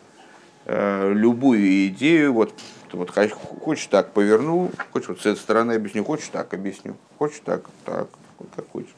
[0.66, 2.54] э, любую идею, вот,
[2.96, 7.68] вот хочешь так поверну, хочешь вот с этой стороны объясню, хочешь так объясню, хочешь так,
[7.84, 8.08] так,
[8.54, 8.94] как хочешь.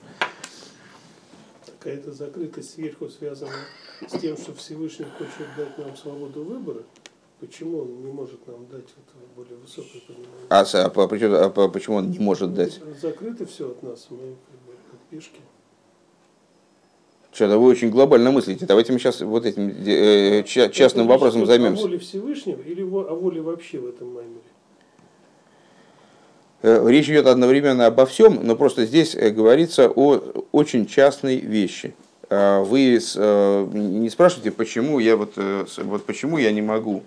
[1.66, 3.52] Какая-то закрытость сверху связана
[4.06, 6.82] с тем, что Всевышний хочет дать нам свободу выбора.
[7.38, 10.46] Почему он не может нам дать это более высокое понимание?
[10.48, 12.80] А, а, а, а почему он не может дать?
[13.00, 15.40] Закрыто все от нас, мы как бы как пешки.
[17.36, 18.64] Что-то вы очень глобально мыслите.
[18.64, 21.82] Давайте мы сейчас вот этим э, частным Это вопросом займемся.
[21.82, 24.40] О воле Всевышнего или о воле вообще в этом маймере?
[26.62, 30.18] Э, речь идет одновременно обо всем, но просто здесь э, говорится о
[30.52, 31.94] очень частной вещи.
[32.30, 37.02] А вы э, не спрашивайте, почему я вот, вот почему я не могу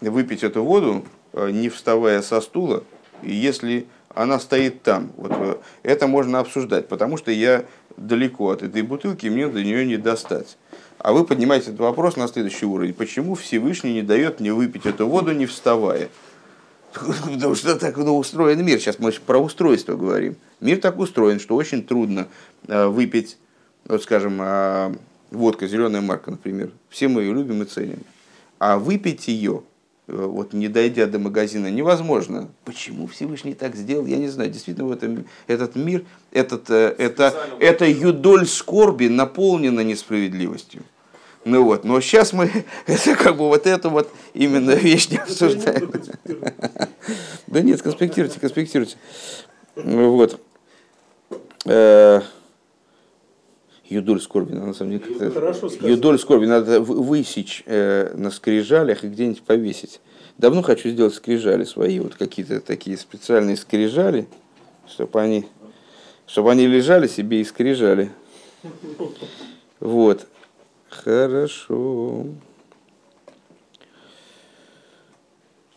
[0.00, 1.02] выпить эту воду,
[1.34, 2.84] не вставая со стула,
[3.24, 5.12] если она стоит там.
[5.16, 7.64] Вот это можно обсуждать, потому что я
[7.96, 10.56] далеко от этой бутылки, мне до нее не достать.
[10.98, 12.92] А вы поднимаете этот вопрос на следующий уровень.
[12.92, 16.08] Почему Всевышний не дает мне выпить эту воду, не вставая?
[16.92, 18.80] Потому что так ну, устроен мир.
[18.80, 20.36] Сейчас мы про устройство говорим.
[20.60, 22.26] Мир так устроен, что очень трудно
[22.66, 23.38] э, выпить,
[23.86, 24.92] вот скажем, а,
[25.30, 26.70] водка, зеленая марка, например.
[26.90, 28.00] Все мы ее любим и ценим.
[28.58, 29.69] А выпить ее Э,
[30.10, 32.48] вот не дойдя до магазина, невозможно.
[32.64, 34.50] Почему Всевышний так сделал, я не знаю.
[34.50, 40.82] Действительно, в этом, этот мир, этот, э, это, это юдоль скорби наполнена несправедливостью.
[41.44, 42.50] Ну вот, но сейчас мы
[42.86, 45.90] это как бы вот эту вот именно вещь не обсуждаем.
[47.46, 48.96] Да нет, конспектируйте, конспектируйте.
[49.74, 50.40] Вот.
[53.90, 59.42] Юдоль скорби, на самом деле, как Юдоль скорби надо высечь э, на скрижалях и где-нибудь
[59.42, 60.00] повесить.
[60.38, 64.28] Давно хочу сделать скрижали свои, вот какие-то такие специальные скрижали,
[64.86, 65.44] чтобы они,
[66.26, 68.12] чтобы они лежали себе и скрижали.
[69.80, 70.28] Вот.
[70.88, 72.26] Хорошо.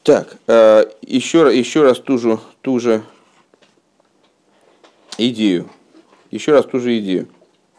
[0.03, 3.01] Так, э, еще, еще раз ту же, ту же
[5.17, 5.67] идею.
[6.29, 7.27] Еще раз ту же идею.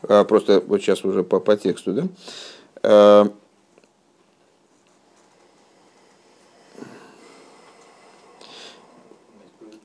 [0.09, 2.03] А, просто вот сейчас уже по, по тексту, да?
[2.83, 3.33] А,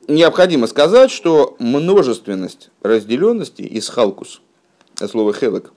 [0.10, 4.42] необходимо сказать, что множественность разделенности из халкус,
[5.10, 5.72] слово хелек,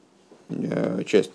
[0.49, 1.33] э, часть,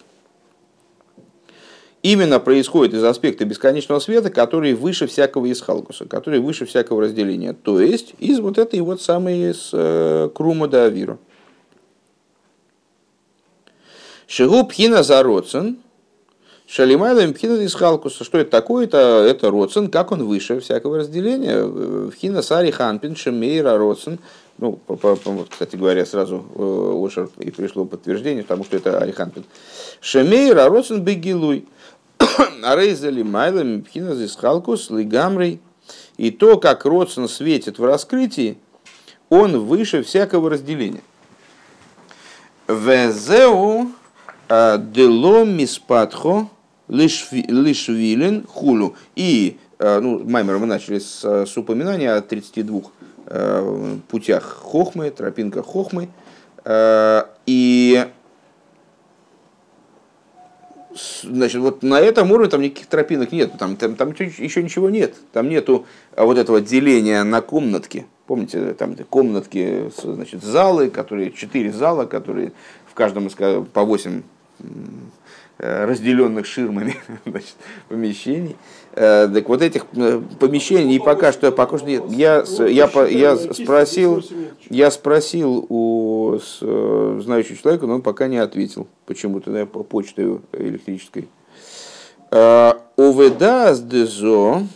[2.02, 7.54] именно происходит из аспекта бесконечного света, который выше всякого из халкуса, который выше всякого разделения,
[7.54, 11.18] то есть из вот этой вот самой с э, крума до авира.
[14.28, 15.78] Шигу пхина за роцен,
[16.68, 18.26] Шалимайла пхина халкуса.
[18.26, 18.86] Что это такое?
[18.86, 22.12] Это, это роцен, как он выше всякого разделения.
[22.12, 24.20] Пхина сари ханпин шемейра роцен.
[24.58, 25.18] Ну, по, по,
[25.50, 29.46] кстати говоря, сразу э, Ошер и пришло подтверждение, потому что это Ариханпин.
[30.02, 31.66] Шемейра роцен бегилуй.
[32.64, 35.62] Арейзали майлами пхина из халкус лигамрей.
[36.18, 38.58] И то, как Родсон светит в раскрытии,
[39.30, 41.04] он выше всякого разделения.
[42.68, 43.92] Везеу
[44.50, 46.48] Э, Делом миспатхо
[46.88, 48.96] лишвилен хулу.
[49.16, 52.82] И, э, ну, Маймер мы начали с, с упоминания о 32
[53.26, 56.10] э, путях хохмы, тропинках хохмы.
[57.46, 58.08] И
[61.24, 65.16] значит, вот на этом уровне там никаких тропинок нет, там, там, там еще ничего нет,
[65.32, 65.86] там нету
[66.18, 68.06] вот этого деления на комнатки.
[68.26, 72.52] Помните, там комнатки, значит, залы, которые, четыре зала, которые
[72.86, 73.36] в каждом из
[73.70, 74.37] по восемь э,
[75.60, 77.56] разделенных ширмами значит,
[77.90, 78.56] помещений.
[78.94, 82.04] Э, так вот этих помещений пока что, пока что нет.
[82.10, 84.24] Я, я, я, спросил,
[84.70, 91.28] я спросил у знающего человека, но он пока не ответил почему-то, да, по почте электрической.
[92.30, 94.68] Уведас дезо,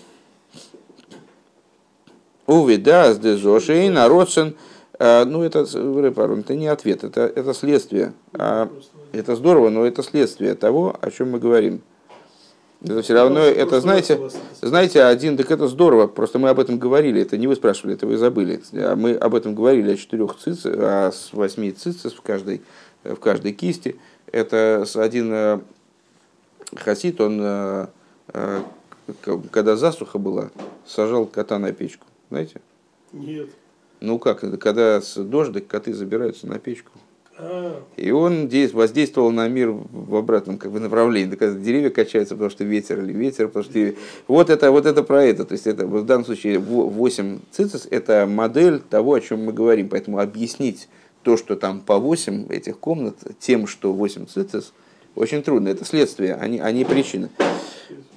[2.48, 4.56] уведас дезо, шейна родсен,
[5.00, 8.14] ну это, это не ответ, это, это следствие.
[9.12, 11.82] А, это здорово, но это следствие того, о чем мы говорим.
[12.84, 14.20] Это все равно, это, знаете,
[14.62, 18.08] знаете, один, так это здорово, просто мы об этом говорили, это не вы спрашивали, это
[18.08, 18.60] вы забыли.
[18.74, 22.62] А мы об этом говорили о четырех цицах, о восьми цицах в каждой,
[23.04, 23.98] в каждой кисти.
[24.32, 25.60] Это один э,
[26.76, 27.88] хасид, он, э,
[28.34, 28.62] э,
[29.52, 30.50] когда засуха была,
[30.88, 32.62] сажал кота на печку, знаете?
[33.14, 33.50] Нет.
[34.00, 36.92] Ну как, когда с дождик коты забираются на печку.
[37.98, 41.36] И он воздействовал на мир в обратном как бы, направлении.
[41.36, 43.94] Когда деревья качаются, потому что ветер или ветер, потому что...
[44.28, 45.46] Вот это, вот это про это.
[45.46, 49.90] То есть это в данном случае 8 цицис– это модель того, о чем мы говорим.
[49.90, 50.88] Поэтому объяснить
[51.24, 54.74] то, что там по 8 этих комнат, тем, что 8 цицис,
[55.16, 55.70] очень трудно.
[55.70, 57.30] Это следствие, они, они причины.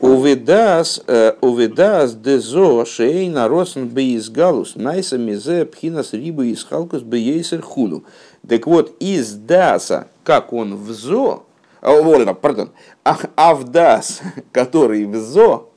[0.00, 7.62] Увидас, э, увидас дезо шейна росн бейс галус найса мизе пхинас рибы из халкус бейсер
[7.62, 8.04] худу.
[8.48, 11.46] Так вот, из даса, как он в зо,
[11.80, 12.70] а, пардон,
[13.04, 14.20] а, а в дас,
[14.52, 15.70] который в зо,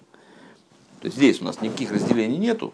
[1.02, 2.74] то есть здесь у нас никаких разделений нету,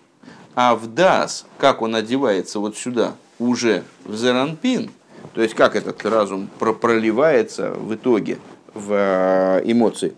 [0.55, 4.91] а в дас, как он одевается вот сюда, уже в зеранпин,
[5.33, 8.37] то есть как этот разум проливается в итоге
[8.73, 10.13] в э, эмоции,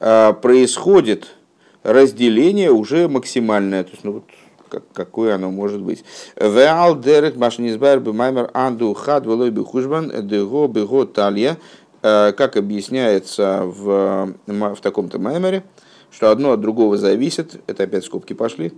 [0.00, 1.36] э, происходит
[1.82, 3.84] разделение уже максимальное.
[3.84, 4.24] То есть, ну, вот,
[4.68, 6.04] как, какое оно может быть.
[6.36, 11.56] Веал дерет машнизбайр бимаймер анду велой бихужбан дего бего талья,
[12.02, 15.64] э, как объясняется в, в таком-то маймере,
[16.10, 18.72] что одно от другого зависит, это опять скобки пошли,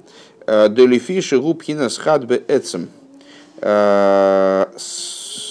[0.47, 2.89] делифи шигу пхина схад бе эцем,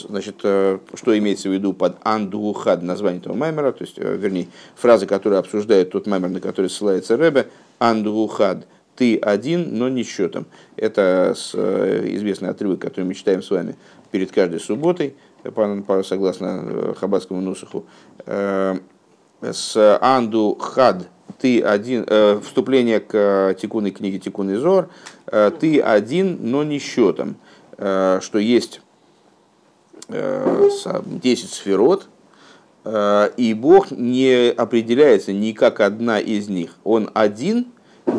[0.09, 5.39] значит, что имеется в виду под андухад, название этого маймера, то есть, вернее, фраза, которая
[5.39, 7.47] обсуждает тот маймер, на который ссылается Ребе,
[7.79, 8.65] андухад–
[8.99, 10.45] ты один, но не счетом.
[10.75, 13.77] Это э, известный отрывок, который мы читаем с вами
[14.11, 15.15] перед каждой субботой,
[16.03, 17.85] согласно э, Хабадскому нусаху.
[18.25, 18.77] Э,
[19.41, 21.07] с Анду Хад
[21.37, 22.05] ты один,
[22.41, 24.89] вступление к тикунной книге Тикунный Зор,
[25.25, 27.37] ты один, но не счетом,
[27.77, 28.81] что есть
[30.09, 32.09] 10 сферот,
[32.85, 36.75] и Бог не определяется ни как одна из них.
[36.83, 37.67] Он один,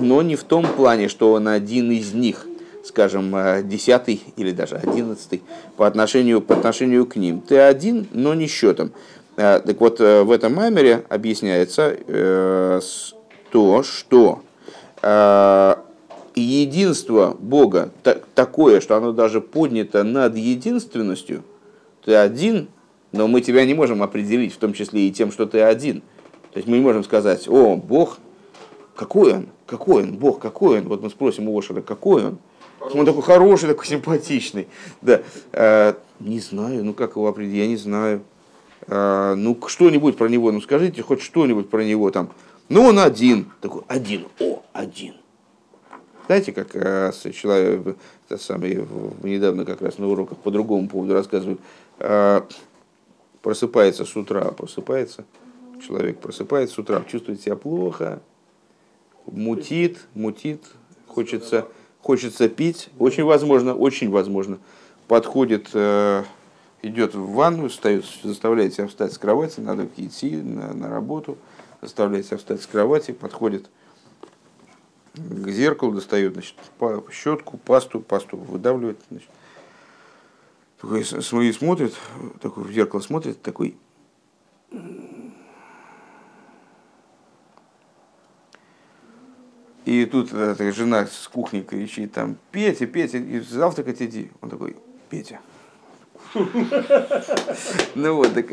[0.00, 2.46] но не в том плане, что он один из них,
[2.84, 5.42] скажем, э, десятый или даже одиннадцатый
[5.76, 7.40] по отношению, по отношению к ним.
[7.40, 8.92] Ты один, но не счетом.
[9.36, 11.96] Э, так вот, э, в этом маймере объясняется
[13.50, 14.42] то, что
[16.34, 17.90] единство Бога
[18.34, 21.42] такое, что оно даже поднято над единственностью,
[22.04, 22.68] ты один,
[23.12, 26.02] но мы тебя не можем определить, в том числе и тем, что ты один.
[26.52, 28.18] То есть мы не можем сказать, о, Бог,
[29.00, 29.48] какой он?
[29.64, 30.12] Какой он?
[30.18, 30.88] Бог, какой он?
[30.88, 32.38] Вот мы спросим у Ошера, какой он?
[32.80, 34.68] Он такой хороший, такой симпатичный.
[35.00, 35.22] Да.
[35.54, 38.20] А, не знаю, ну как его определить, я не знаю.
[38.88, 42.28] А, ну что-нибудь про него, ну скажите хоть что-нибудь про него там.
[42.68, 45.14] Ну он один, такой один, о, один.
[46.26, 47.96] Знаете, как а, человек,
[48.28, 48.86] это самый,
[49.22, 51.58] недавно как раз на уроках по другому поводу рассказывают,
[51.98, 52.46] а,
[53.40, 55.24] просыпается с утра, просыпается,
[55.88, 58.20] человек просыпается с утра, чувствует себя плохо,
[59.26, 60.64] мутит, мутит,
[61.06, 61.68] хочется,
[62.00, 64.58] хочется пить, очень возможно, очень возможно,
[65.08, 66.24] подходит, э,
[66.82, 71.36] идет в ванну, встает, заставляет себя встать с кровати, надо идти на, на работу,
[71.80, 73.70] заставляет себя встать с кровати, подходит
[75.14, 76.56] к зеркалу, достает значит,
[77.12, 79.28] щетку, пасту, пасту выдавливает, значит,
[80.80, 81.04] такой
[81.52, 81.94] смотрит,
[82.40, 83.76] такой в зеркало смотрит, такой
[89.90, 94.30] И тут эта жена с кухни кричит там, Петя, Петя, и завтракать иди.
[94.40, 94.76] Он такой,
[95.08, 95.40] Петя.
[97.96, 98.46] Ну вот, так...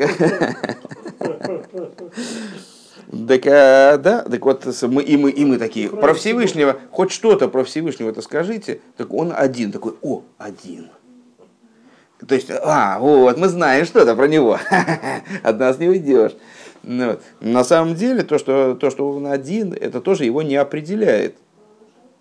[3.28, 7.62] Так, да, так вот, мы, и, мы, и мы такие, про Всевышнего, хоть что-то про
[7.62, 10.90] Всевышнего-то скажите, так он один, такой, о, один.
[12.26, 14.58] То есть, а, вот, мы знаем что-то про него,
[15.44, 16.32] от нас не уйдешь.
[16.82, 21.36] Ну, на самом деле, то что, то, что он один, это тоже его не определяет.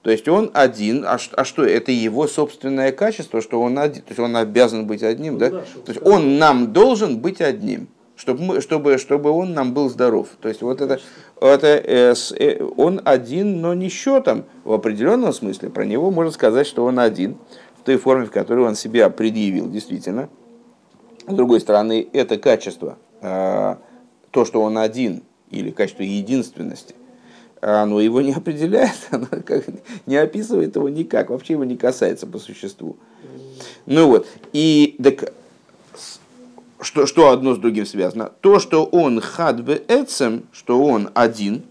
[0.03, 4.09] То есть он один, а, а что, это его собственное качество, что он один, то
[4.09, 5.49] есть он обязан быть одним, да?
[5.49, 7.89] да то есть он нам должен быть одним.
[8.15, 10.29] чтобы, мы, чтобы, чтобы он нам был здоров.
[10.41, 10.99] То есть вот это,
[11.39, 15.69] это э, э, он один, но не счетом в определенном смысле.
[15.69, 17.37] Про него можно сказать, что он один
[17.79, 20.29] в той форме, в которой он себя предъявил, действительно.
[21.27, 23.75] С другой стороны, это качество, э,
[24.37, 26.93] то, что он один, или качество единственности,
[27.59, 29.65] оно его не определяет, оно как,
[30.05, 32.97] не описывает его никак, вообще его не касается по существу.
[33.87, 35.33] Ну вот, и так,
[36.81, 38.31] что, что одно с другим связано?
[38.41, 41.63] То, что он хадбе эцем, что он один,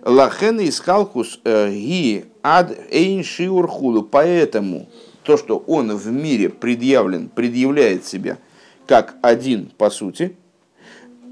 [0.00, 4.02] лахен из халкус э, ги ад эйн шиур худу.
[4.02, 4.88] Поэтому
[5.22, 8.38] то, что он в мире предъявлен, предъявляет себя
[8.86, 10.34] как один по сути,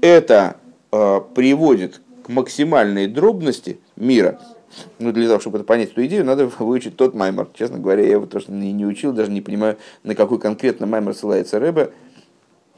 [0.03, 0.57] это
[0.91, 4.37] э, приводит к максимальной дробности мира.
[4.99, 7.47] Ну, для того, чтобы это понять эту идею, надо выучить тот маймер.
[7.53, 11.13] Честно говоря, я его тоже не, не учил, даже не понимаю, на какой конкретно маймер
[11.13, 11.91] ссылается Рэбе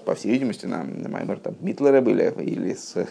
[0.06, 3.08] по всей видимости, на, на Маймер там Митлера были или, с,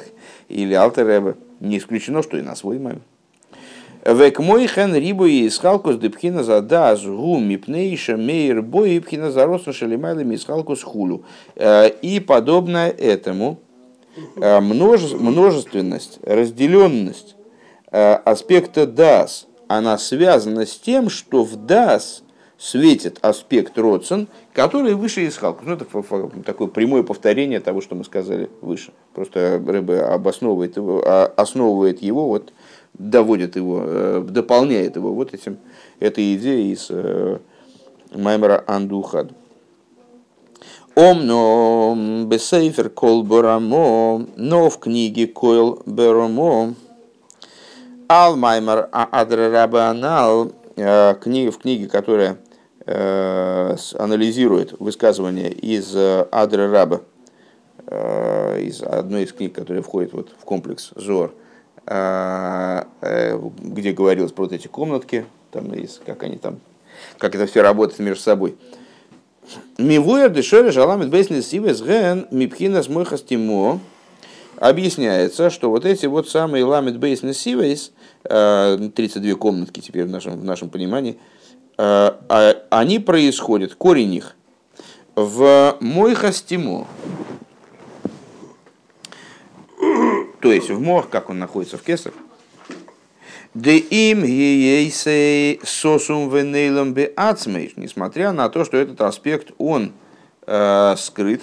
[0.49, 1.35] или Алтереба.
[1.59, 3.03] Не исключено, что и на свой Маймер.
[4.07, 9.47] Век мой хен рибу и исхалкус депхина за даз гу мипнейша мейр бой пхина за
[9.47, 11.25] росну шалимайлами исхалкус хулю.
[11.57, 13.64] Э, и подобное этому э,
[14.37, 17.37] множе, множественность, разделенность
[17.91, 22.25] э, аспекта дас, она связана с тем, что в дас
[22.59, 25.63] светит аспект Родсен, который выше Исхалк.
[25.63, 25.87] Ну, это
[26.45, 28.93] такое прямое повторение того, что мы сказали выше.
[29.13, 32.53] Просто Рэбе обосновывает его, а, основывает его, вот,
[32.95, 35.59] доводит его, э, дополняет его вот этим,
[36.01, 37.39] этой идеей из э,
[38.15, 39.33] Маймера Андухад.
[40.95, 46.75] Омно бесейфер кол барамо, но в книге койл берамо,
[48.09, 52.39] ал маймер адрарабанал, э, в книге, которая
[52.87, 57.01] Э, анализирует высказывание из э, Адры Раба,
[57.87, 61.33] э, из одной из книг, которая входит вот в комплекс Зор,
[61.87, 61.93] где
[63.93, 65.71] говорилось про вот эти комнатки, там,
[66.07, 66.61] как они там,
[67.19, 68.57] как это все работает между собой.
[69.79, 73.81] Мивуэр дешере жаламит бейснес сивес ген мипхинас мойхастимо
[74.57, 77.93] объясняется, что вот эти вот самые ламит бейснес сивес,
[78.23, 81.19] 32 комнатки теперь в нашем, в нашем понимании–
[81.77, 84.37] Э, а они происходят, корень их,
[85.17, 86.87] в Мойхастимо.
[90.41, 92.13] То есть в Мох, как он находится в Кесар.
[93.55, 99.93] Де им ейсей сосум венейлом бе ацмейш, несмотря на то, что этот аспект, он
[100.47, 101.43] э, скрыт,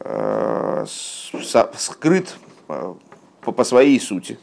[0.00, 0.84] э,
[1.76, 2.34] скрыт
[2.68, 2.94] э,
[3.42, 4.38] по, по своей сути.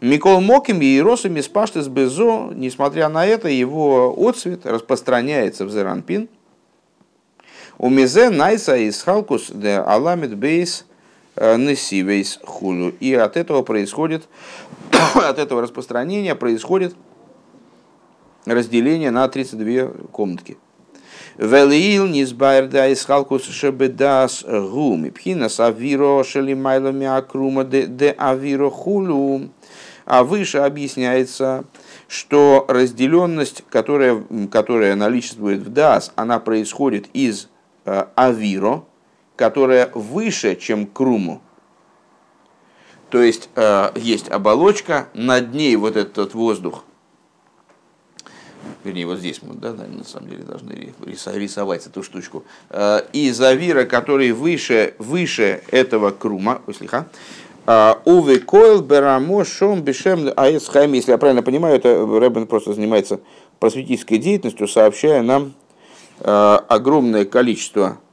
[0.00, 6.28] Микол Моким и Иросами спаштес безо, несмотря на это, его отцвет распространяется в Зеранпин.
[7.78, 10.86] У Мизе Найса из Халкус де Аламид Бейс
[11.36, 12.94] Несивейс Хулю.
[13.00, 14.28] И от этого происходит,
[15.14, 16.96] от этого распространения происходит
[18.46, 20.56] разделение на 32 комнатки.
[21.36, 29.50] Велиил низбайр да из халкус шебедас гуми пхинас авиро шелимайлами акрума де авиро хулю.
[30.06, 31.64] А выше объясняется,
[32.06, 34.22] что разделенность, которая,
[34.52, 37.48] которая наличествует в Дас, она происходит из
[37.84, 38.84] э, Авиро,
[39.36, 41.40] которая выше, чем Круму.
[43.10, 46.84] То есть э, есть оболочка, над ней вот этот воздух,
[48.82, 53.84] вернее, вот здесь мы, да, на самом деле должны рисовать эту штучку, э, из Авира,
[53.84, 57.06] который выше, выше этого Крума, ой, слегка,
[57.68, 60.70] а, Уве Койл Берамо Шом Бешем Аэс.
[60.72, 63.20] Если я правильно понимаю, это Рэббен просто занимается
[63.58, 65.54] просветительской деятельностью, сообщая нам
[66.20, 68.05] э, огромное количество э,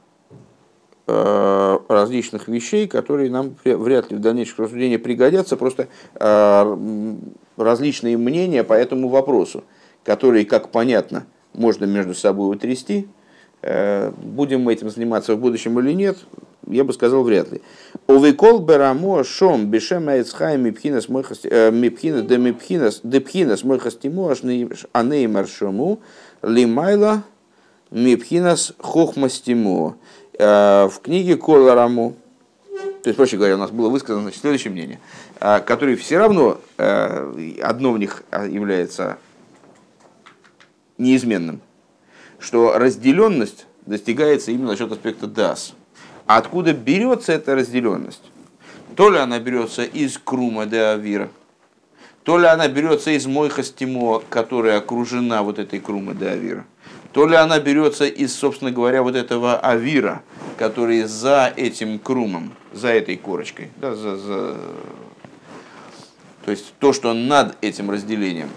[1.06, 7.16] различных вещей, которые нам вряд ли в дальнейшем рассуждении пригодятся, просто э,
[7.58, 9.64] различные мнения по этому вопросу,
[10.02, 13.06] которые, как понятно, можно между собой утрясти.
[13.62, 16.18] Будем мы этим заниматься в будущем или нет,
[16.66, 17.60] я бы сказал, вряд ли.
[18.06, 21.06] Увекол берамо шом бешем айцхай мипхинас
[21.44, 24.34] э, мипхинас де мипхинас де пхинас мойхастимо
[24.92, 26.00] анеймар шому
[26.42, 27.24] лимайла
[27.90, 29.96] мипхинас хохмастимо.
[30.38, 32.16] Э, в книге Колораму,
[33.02, 35.00] то есть, проще говоря, у нас было высказано значит, следующее мнение,
[35.40, 39.18] э, которое все равно, одно в них является
[40.98, 41.60] неизменным,
[42.38, 45.74] что разделенность достигается именно за счет аспекта дас–
[46.26, 48.22] а откуда берется эта разделенность?
[48.96, 51.28] То ли она берется из Крума де Авира,
[52.22, 56.64] то ли она берется из Мойха Стимо, которая окружена вот этой Крума де Авира,
[57.14, 60.22] то ли она берется из, собственно говоря, вот этого авира,
[60.58, 64.56] который за этим крумом, за этой корочкой, да, за, за...
[66.44, 68.50] то есть то, что над этим разделением.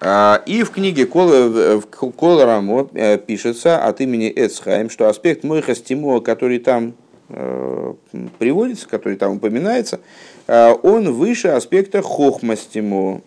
[0.00, 6.58] А, и в книге Колорамо э, пишется от имени Эцхайм, что аспект Мойха Стимуа, который
[6.58, 6.92] там
[7.30, 7.94] э,
[8.38, 10.00] приводится, который там упоминается,
[10.46, 13.22] э, он выше аспекта Хохма Стимуа.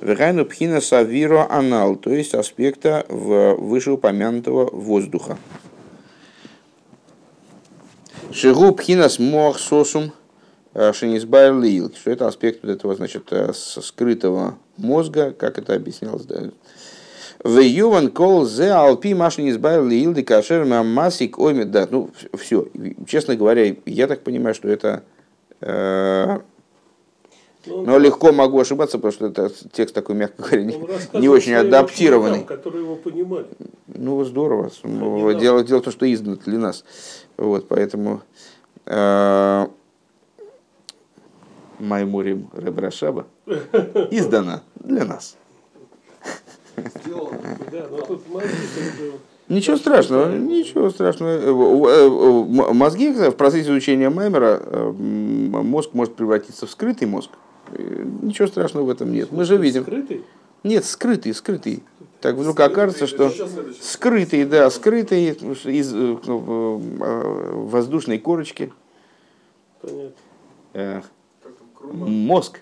[0.00, 5.38] Вегайну пхина савиро анал, то есть аспекта в вышеупомянутого воздуха.
[8.30, 10.12] Шигу пхинас мох сосум
[10.74, 16.50] шинисбайр лил, что это аспект вот этого, значит, скрытого мозга, как это объяснялось, да.
[17.42, 21.62] В Юван кол зе алпи машин избавил лилды кашер масик ойми.
[21.62, 22.66] Да, ну все.
[23.06, 25.04] Честно говоря, я так понимаю, что это
[25.60, 26.40] э,
[27.66, 30.76] Но легко могу ошибаться, потому что это текст такой, мягко говоря, не,
[31.14, 32.44] не очень адаптированный.
[32.44, 33.46] Которые его понимали.
[33.88, 34.70] Ну, здорово.
[34.84, 36.84] Ну, дело, дело в том, что издан для нас.
[37.36, 38.22] Вот, поэтому
[38.86, 39.66] э,
[41.78, 43.26] Маймурим Ребрашаба
[44.10, 45.36] издана для нас.
[49.48, 51.30] Ничего страшного, ничего страшного.
[51.30, 57.30] Э, э, мозги в процессе изучения Маймера э, мозг может превратиться в скрытый мозг.
[58.22, 59.32] Ничего страшного в этом нет.
[59.32, 59.82] Мы же видим.
[59.82, 60.24] Скрытый?
[60.64, 61.82] Нет, скрытый, скрытый.
[62.20, 63.32] Так вдруг окажется, что
[63.80, 65.92] скрытый, да, скрытый из
[67.70, 68.72] воздушной корочки.
[69.80, 71.04] Понятно.
[71.82, 72.60] Мозг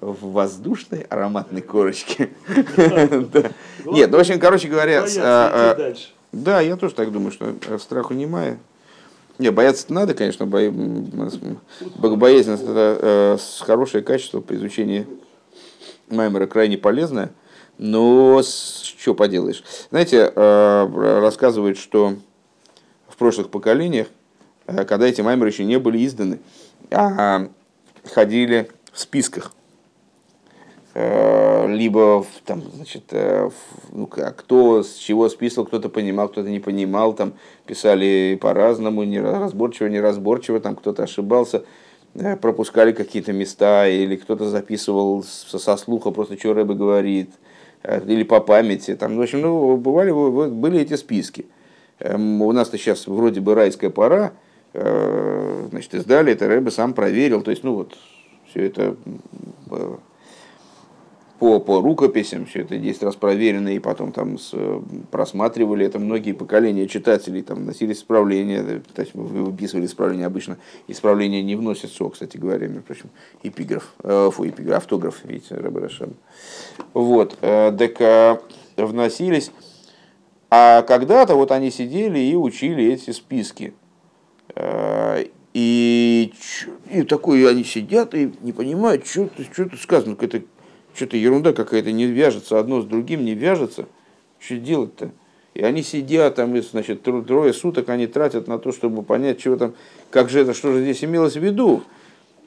[0.00, 2.30] в воздушной ароматной корочке.
[3.86, 5.04] Нет, ну, в общем, короче говоря...
[5.18, 5.94] А, а,
[6.32, 8.58] да, я тоже так думаю, что страху не мая.
[9.42, 10.70] Не, бояться надо, конечно, бо...
[11.96, 15.04] богобоязненность это э, хорошее качество при изучении
[16.08, 17.32] Маймера крайне полезное,
[17.76, 19.64] но что поделаешь.
[19.90, 22.14] Знаете, э, рассказывают, что
[23.08, 24.06] в прошлых поколениях,
[24.68, 26.38] э, когда эти Маймеры еще не были изданы,
[26.92, 27.48] а
[28.14, 29.50] ходили в списках
[30.94, 33.48] либо там, значит, э,
[33.92, 37.32] ну, кто с чего списывал, кто-то понимал, кто-то не понимал, там
[37.66, 41.64] писали по-разному, неразборчиво, неразборчиво, там кто-то ошибался,
[42.14, 47.30] э, пропускали какие-то места, или кто-то записывал со, слуха просто, что Рэбе говорит,
[48.06, 48.94] или по памяти.
[48.94, 51.46] Там, в общем, ну, бывали, были эти списки.
[52.00, 54.32] Эм, у нас-то сейчас вроде бы райская пора,
[54.72, 57.96] значит, издали это, Рэбе сам проверил, то есть, ну вот,
[58.48, 58.96] все это
[61.42, 64.54] по, по рукописям, все это 10 раз проверено, и потом там с,
[65.10, 68.62] просматривали это многие поколения читателей, там носили исправления,
[68.94, 70.58] то есть выписывали исправления обычно.
[70.86, 73.10] Исправления не вносятся, кстати говоря, между прочим,
[73.42, 76.14] эпиграф, э, фу, эпиграф, автограф, видите, Рабарашан.
[76.94, 78.38] Вот, э, так э,
[78.76, 79.50] вносились.
[80.48, 83.74] А когда-то вот они сидели и учили эти списки.
[84.54, 85.24] Э,
[85.54, 86.32] и,
[86.88, 90.46] и такой они сидят и не понимают, что, что тут сказано, какая-то
[90.94, 93.86] что-то ерунда какая-то не вяжется, одно с другим не вяжется.
[94.38, 95.10] Что делать-то?
[95.54, 99.56] И они сидят там, и, значит, трое суток они тратят на то, чтобы понять, чего
[99.56, 99.74] там,
[100.10, 101.82] как же это, что же здесь имелось в виду.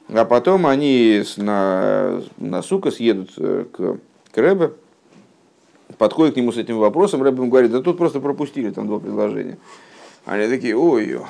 [0.08, 3.98] А потом они на, на сука съедут э, к,
[4.32, 4.72] к Рэбе,
[5.98, 8.98] подходят к нему с этим вопросом, Рэбе ему говорит, да тут просто пропустили там два
[8.98, 9.58] предложения.
[10.24, 11.20] Они такие, ой,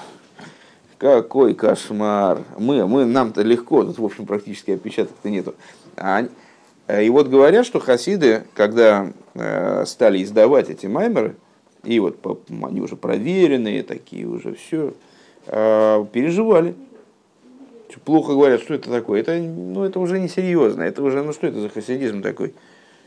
[0.98, 2.42] какой кошмар.
[2.58, 5.54] Мы, мы нам-то легко, тут, в общем, практически отпечаток-то нету.
[5.96, 6.28] А они,
[6.88, 11.34] и вот говорят, что хасиды, когда э, стали издавать эти маймеры,
[11.82, 12.18] и вот
[12.62, 14.94] они уже проверенные такие уже все,
[15.46, 16.74] э, переживали.
[18.04, 19.20] Плохо говорят, что это такое.
[19.20, 20.82] Это, ну, это уже не серьезно.
[20.82, 22.52] Это уже, ну что это за хасидизм такой?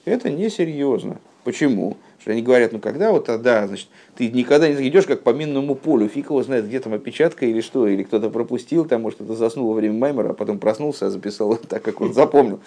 [0.03, 1.19] Это несерьезно.
[1.43, 1.95] Почему?
[2.19, 5.75] Что они говорят, ну когда вот тогда, значит, ты никогда не идешь как по минному
[5.75, 9.35] полю, фиг его знает, где там опечатка или что, или кто-то пропустил, там, может, кто-то
[9.35, 12.59] заснул во время маймера, а потом проснулся, а записал так, как он запомнил.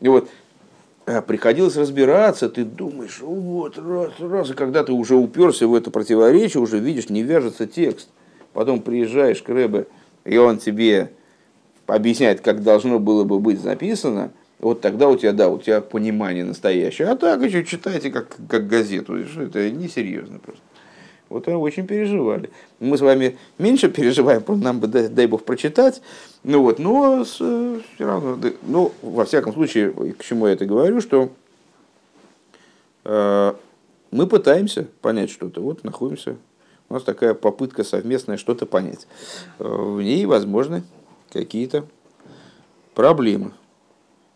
[0.00, 0.43] И вот Э,
[1.04, 6.62] приходилось разбираться, ты думаешь, вот, раз, раз, и когда ты уже уперся в это противоречие,
[6.62, 8.08] уже видишь, не вяжется текст.
[8.52, 9.86] Потом приезжаешь к Рэбе,
[10.24, 11.10] и он тебе
[11.86, 14.30] объясняет, как должно было бы быть записано,
[14.60, 17.08] вот тогда у тебя, да, у тебя понимание настоящее.
[17.08, 20.62] А так еще читайте как, как газету, это несерьезно просто.
[21.28, 22.50] Вот очень переживали.
[22.80, 26.02] Мы с вами меньше переживаем, нам бы, дай, бог, прочитать.
[26.42, 31.00] Ну вот, но с, все равно, ну, во всяком случае, к чему я это говорю,
[31.00, 31.30] что
[33.04, 33.54] э,
[34.10, 35.60] мы пытаемся понять что-то.
[35.60, 36.36] Вот находимся,
[36.88, 39.06] у нас такая попытка совместная что-то понять.
[39.58, 40.84] Э, в ней возможны
[41.32, 41.86] какие-то
[42.94, 43.52] проблемы.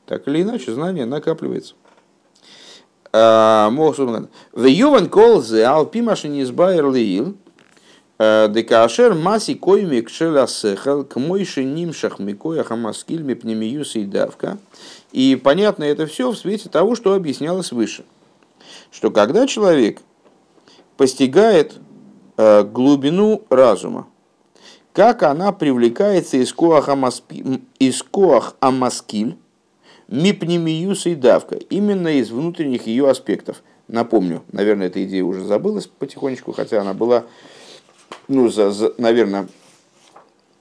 [0.07, 1.75] Так или иначе, знание накапливается.
[3.19, 7.37] В Юван колзе алпимаши не избайр лиил,
[8.19, 14.59] Декашер маси койми кшеласехал к мойши нимшах микоя хамаскиль мипнемиюс и давка.
[15.13, 18.05] И понятно это все в свете того, что объяснялось выше.
[18.91, 20.01] Что когда человек
[20.97, 21.75] постигает
[22.37, 24.09] глубину разума,
[24.93, 26.89] как она привлекается из коах,
[27.79, 29.37] из коах амаскиль,
[30.09, 33.63] мипнемиюс и давка, именно из внутренних ее аспектов.
[33.87, 37.25] Напомню, наверное, эта идея уже забылась потихонечку, хотя она была,
[38.27, 39.49] ну, за, за наверное,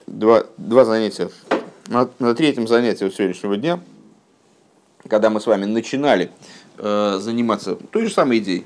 [0.05, 1.29] два, два занятия,
[1.87, 3.79] на, на третьем занятии сегодняшнего дня,
[5.07, 6.29] когда мы с вами начинали
[6.77, 8.65] э, заниматься той же самой идеей,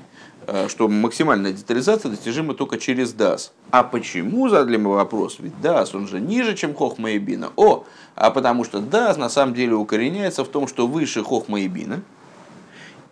[0.68, 3.50] что максимальная детализация достижима только через DAS.
[3.70, 7.52] А почему, задали мы вопрос, ведь DAS, он же ниже, чем Хохма и Бина.
[7.56, 7.84] О,
[8.14, 12.02] а потому что DAS на самом деле укореняется в том, что выше Хохма и Бина,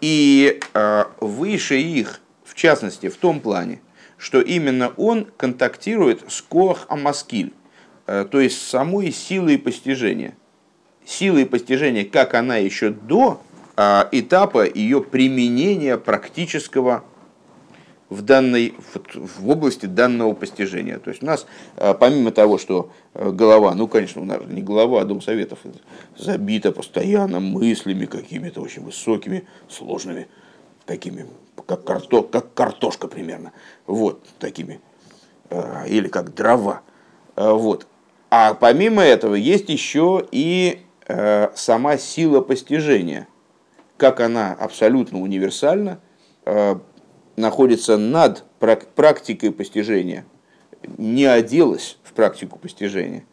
[0.00, 3.80] и э, выше их, в частности, в том плане,
[4.16, 7.52] что именно он контактирует с Коах Амаскиль,
[8.06, 10.36] э, то есть самой силой постижения.
[11.04, 13.42] Силой постижения, как она еще до
[13.76, 17.04] э, этапа ее применения практического
[18.10, 18.74] в, данной,
[19.14, 20.98] в области данного постижения.
[20.98, 21.46] То есть у нас,
[21.76, 25.60] а, помимо того, что э, голова, ну, конечно, у нас не голова, а Дом Советов
[26.18, 30.26] забита постоянно мыслями какими-то очень высокими, сложными,
[30.84, 31.26] такими,
[31.66, 33.52] как, карто, как картошка примерно,
[33.86, 34.80] вот, такими,
[35.48, 36.82] э, или как дрова.
[37.36, 37.86] Э, вот.
[38.28, 40.82] А помимо этого есть еще и
[41.56, 43.26] сама сила постижения,
[43.96, 45.98] как она абсолютно универсальна,
[47.36, 50.24] находится над практикой постижения,
[50.98, 53.24] не оделась в практику постижения.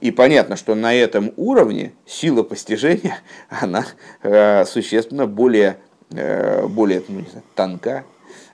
[0.00, 3.86] И понятно, что на этом уровне сила постижения, она
[4.22, 5.78] э, существенно более,
[6.10, 8.04] э, более ну, не знаю, тонка,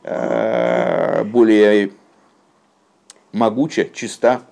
[0.03, 1.91] э, более
[3.33, 4.43] могуча, чиста,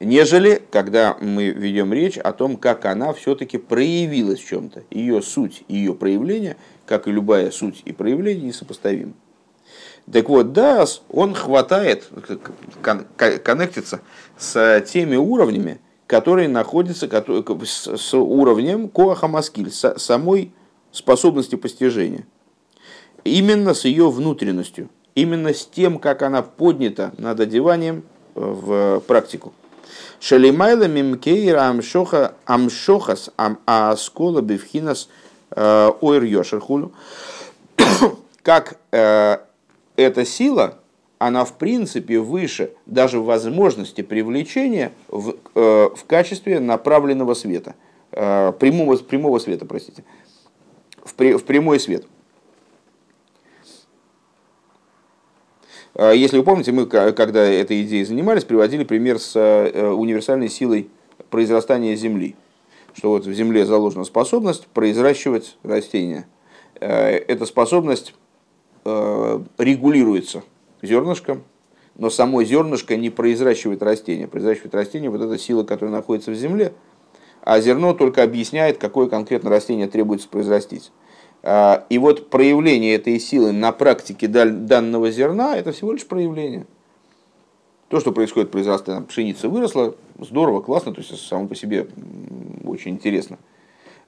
[0.00, 4.84] нежели когда мы ведем речь о том, как она все-таки проявилась в чем-то.
[4.90, 6.56] Ее суть, ее проявление
[6.88, 9.12] как и любая суть и проявление, несопоставимы.
[10.10, 12.08] Так вот, Дас, он хватает,
[13.16, 14.00] коннектится
[14.38, 17.06] с теми уровнями, которые находятся
[17.96, 20.52] с уровнем Коаха Маскиль, с самой
[20.90, 22.26] способности постижения.
[23.24, 29.52] Именно с ее внутренностью, именно с тем, как она поднята над одеванием в практику.
[30.20, 36.92] Шалимайла мимкейра амшоха амшохас ам аскола бифхинас– Э, ойр Йошерхулю,
[38.42, 39.38] как э,
[39.96, 40.78] эта сила,
[41.18, 47.74] она в принципе выше даже возможности привлечения в, э, в качестве направленного света,
[48.10, 50.02] прямого, прямого света, простите,
[51.04, 52.06] в, при, в прямой свет.
[55.94, 60.88] Если вы помните, мы, когда этой идеей занимались, приводили пример с универсальной силой
[61.28, 62.36] произрастания Земли–
[62.98, 66.26] что вот в земле заложена способность произращивать растения.
[66.80, 68.12] Э, эта способность
[68.84, 70.42] э, регулируется
[70.82, 71.44] зернышком,
[71.94, 74.26] но само зернышко не произращивает растение.
[74.26, 76.72] Произращивает растение вот эта сила, которая находится в земле,
[77.42, 80.90] а зерно только объясняет, какое конкретно растение требуется произрастить.
[81.44, 86.66] Э, и вот проявление этой силы на практике данного зерна– это всего лишь проявление.
[87.88, 91.88] То, что происходит, произрастание пшеница выросла, здорово, классно, то есть само по себе
[92.64, 93.38] очень интересно.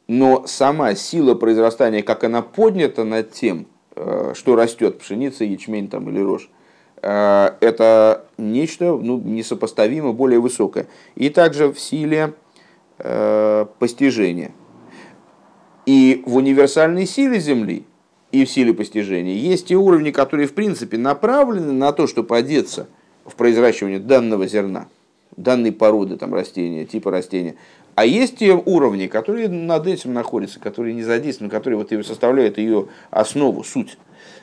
[0.07, 3.67] Но сама сила произрастания, как она поднята над тем,
[3.97, 6.51] э, что растет пшеница, ячмень там, или рожь,
[7.01, 10.87] э, это нечто ну, несопоставимо более высокое.
[11.15, 12.35] И также в силе
[12.99, 14.53] э, постижения.
[15.87, 17.85] И в универсальной силе Земли
[18.31, 22.89] и в силе постижения есть те уровни, которые в принципе направлены на то, чтобы одеться
[23.25, 24.89] в произращивание данного зерна,
[25.37, 27.57] данной породы там, растения, типа растения.
[27.95, 32.57] А есть те уровни, которые над этим находятся, которые не задействованы, которые вот и составляют
[32.59, 33.99] ее основу, суть.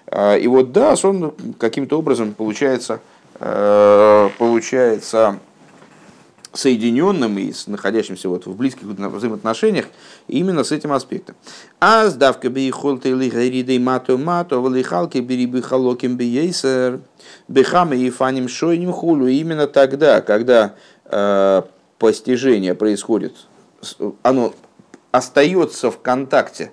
[0.07, 2.99] А, и вот да, он каким-то образом получается,
[3.39, 5.39] э, получается
[6.57, 9.85] соединенным и находящимся вот в близких взаимоотношениях
[10.27, 11.35] именно с этим аспектом.
[11.79, 16.99] А сдавка би холты лихаридей мато мато валихалки бери би халоким би ейсер
[17.47, 19.27] бихаме и фаним шойним хулу.
[19.27, 21.61] Именно тогда, когда э,
[21.99, 23.35] постижение происходит,
[24.23, 24.53] оно
[25.11, 26.71] остается в контакте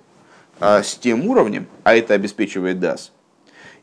[0.59, 3.11] а, с тем уровнем, а это обеспечивает DAS,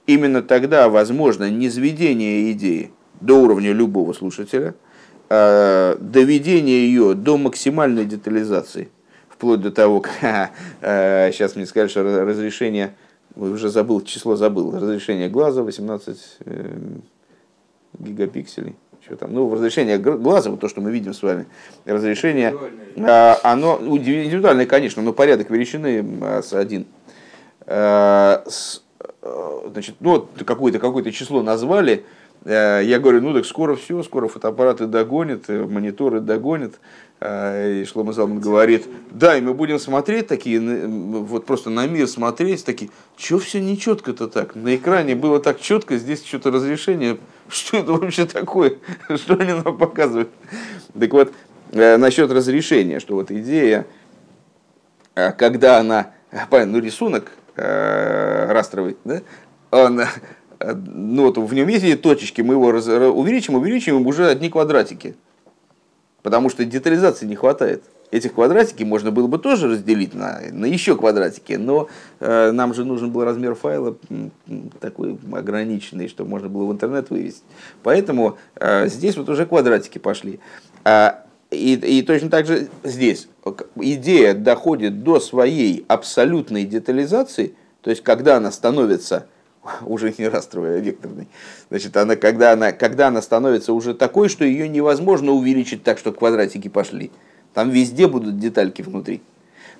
[0.06, 4.74] именно тогда возможно низведение идеи до уровня любого слушателя,
[6.00, 8.90] доведение ее до максимальной детализации,
[9.28, 12.94] вплоть до того, как сейчас мне сказали, что разрешение
[13.36, 16.78] уже забыл, число забыл, разрешение глаза 18 э,
[17.98, 18.76] гигапикселей.
[19.04, 19.32] Что там?
[19.32, 21.46] Ну, разрешение глаза, вот то, что мы видим с вами,
[21.84, 22.56] разрешение,
[23.42, 26.04] оно индивидуальное, конечно, но порядок величины
[26.52, 26.86] один.
[27.66, 28.44] А,
[29.72, 32.04] значит, ну, вот какое-то какое число назвали,
[32.44, 36.74] я говорю, ну так скоро все, скоро фотоаппараты догонят, мониторы догонят.
[37.24, 42.08] А, и Шлома Залман говорит, да, и мы будем смотреть такие, вот просто на мир
[42.08, 44.56] смотреть, такие, что все нечетко-то так?
[44.56, 47.18] На экране было так четко, здесь что-то разрешение,
[47.48, 48.78] что это вообще такое?
[49.14, 50.30] Что они нам показывают?
[50.98, 51.32] Так вот,
[51.70, 53.86] э, насчет разрешения, что вот идея,
[55.14, 56.10] э, когда она,
[56.50, 59.20] ну рисунок э, растровый, да,
[59.70, 60.00] он,
[60.74, 65.16] ну вот в нем есть точечки, мы его увеличим, увеличим, уже одни квадратики.
[66.22, 67.82] Потому что детализации не хватает.
[68.12, 71.88] Этих квадратики можно было бы тоже разделить на, на еще квадратики, но
[72.20, 73.96] э, нам же нужен был размер файла
[74.80, 77.42] такой ограниченный, чтобы можно было в интернет вывести.
[77.82, 80.40] Поэтому э, здесь вот уже квадратики пошли.
[80.84, 83.28] А, и, и точно так же здесь
[83.76, 89.26] идея доходит до своей абсолютной детализации, то есть когда она становится
[89.86, 91.28] уже не растровой, а векторной.
[91.68, 96.12] Значит, она, когда, она, когда она становится уже такой, что ее невозможно увеличить так, что
[96.12, 97.10] квадратики пошли.
[97.54, 99.20] Там везде будут детальки внутри.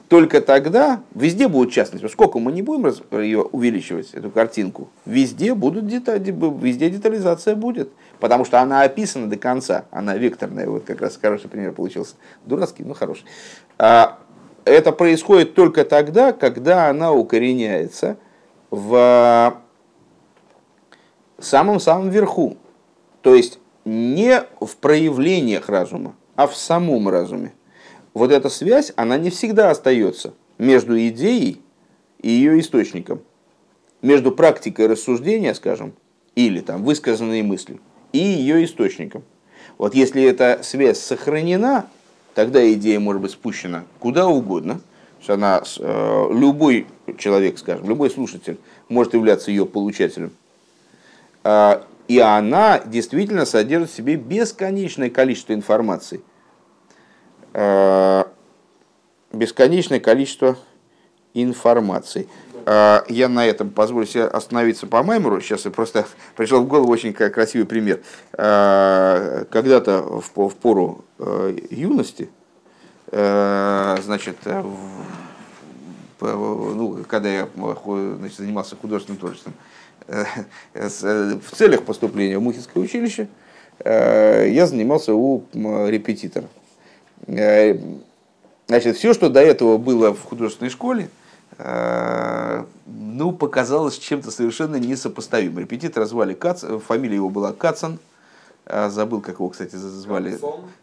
[0.09, 2.07] Только тогда везде будут частности.
[2.07, 6.23] Сколько мы не будем ее увеличивать, эту картинку, везде, будут детали,
[6.61, 7.89] везде детализация будет.
[8.21, 9.87] Потому что она описана до конца.
[9.91, 10.69] Она векторная.
[10.69, 12.15] Вот как раз хороший пример получился.
[12.45, 13.25] Дурацкий, но хороший.
[13.79, 14.19] А,
[14.67, 18.19] это происходит только тогда, когда она укореняется
[18.71, 19.63] в
[21.45, 22.57] самом-самом верху.
[23.21, 27.53] То есть не в проявлениях разума, а в самом разуме.
[28.15, 31.61] Вот эта связь, она не всегда остается между идеей
[32.21, 33.21] и ее источником.
[34.03, 35.95] Между практикой рассуждения, скажем,
[36.35, 37.81] или там высказанные мысли,
[38.13, 39.23] и ее источником.
[39.79, 41.87] Вот если эта связь сохранена,
[42.35, 44.81] тогда идея может быть спущена куда угодно,
[45.29, 46.87] она, э, любой
[47.17, 50.33] человек, скажем, любой слушатель может являться ее получателем.
[51.45, 56.23] А, и она действительно содержит в себе бесконечное количество информации.
[57.53, 58.29] А,
[59.33, 60.57] бесконечное количество
[61.35, 62.29] информации.
[62.65, 65.41] А, я на этом позволю себе остановиться по Маймеру.
[65.41, 68.03] Сейчас я просто пришел в голову очень красивый пример.
[68.33, 72.31] Когда-то в пору э, юности,
[73.11, 74.37] э, значит,
[76.21, 83.29] ну, когда я значит, занимался художественным творчеством, Э, э, в целях поступления в Мухинское училище
[83.81, 86.49] э, я занимался у репетитора.
[88.67, 91.09] Значит, все, что до этого было в художественной школе,
[92.87, 95.61] ну, показалось чем-то совершенно несопоставимым.
[95.61, 97.99] Репетитора звали Кац, фамилия его была Кацан,
[98.67, 100.39] забыл, как его, кстати, звали.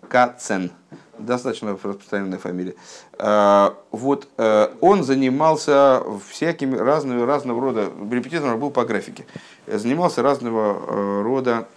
[0.07, 0.71] Кацен
[1.19, 2.75] достаточно распространенная фамилия.
[3.17, 9.25] А, вот э, он занимался всякими разными, разного рода, репетитором был по графике,
[9.67, 11.67] занимался разного э, рода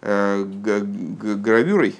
[0.00, 1.96] э, гравюрой,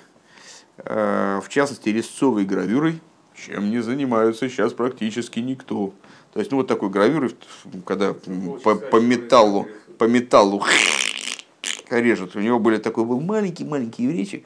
[0.76, 3.00] в частности резцовой гравюрой,
[3.34, 5.92] чем не занимаются сейчас практически никто.
[6.32, 7.34] То есть, ну вот такой гравюрой,
[7.84, 8.14] когда
[8.62, 9.66] по, по металлу,
[9.98, 10.62] по металлу
[11.90, 12.36] режут.
[12.36, 14.44] У него были такой был маленький-маленький еврейчик,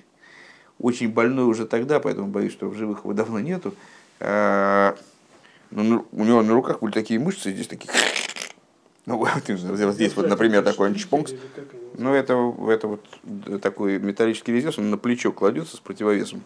[0.79, 3.75] очень больной уже тогда, поэтому боюсь, что в живых его давно нету.
[4.21, 4.97] А,
[5.71, 7.91] Но ну, у него на руках были такие мышцы, здесь такие...
[9.05, 11.33] Ну, вот здесь вот, например, такой анчпонкс.
[11.99, 13.05] Ну, это, это вот
[13.61, 16.43] такой металлический резец, он на плечо кладется с противовесом,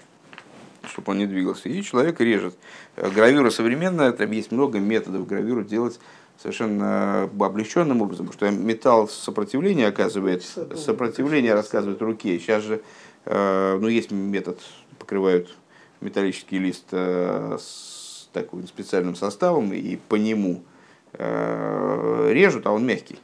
[0.88, 1.68] чтобы он не двигался.
[1.68, 2.54] И человек режет.
[2.96, 6.00] Гравюра современная, там есть много методов гравюру делать
[6.40, 10.44] совершенно облегченным образом, потому что металл сопротивление оказывает,
[10.76, 12.38] сопротивление рассказывает руке.
[12.38, 12.82] Сейчас же
[13.26, 14.60] Э, ну, есть метод,
[14.98, 15.54] покрывают
[16.00, 20.62] металлический лист э, с таким специальным составом и по нему
[21.12, 23.18] э, режут, а он мягкий.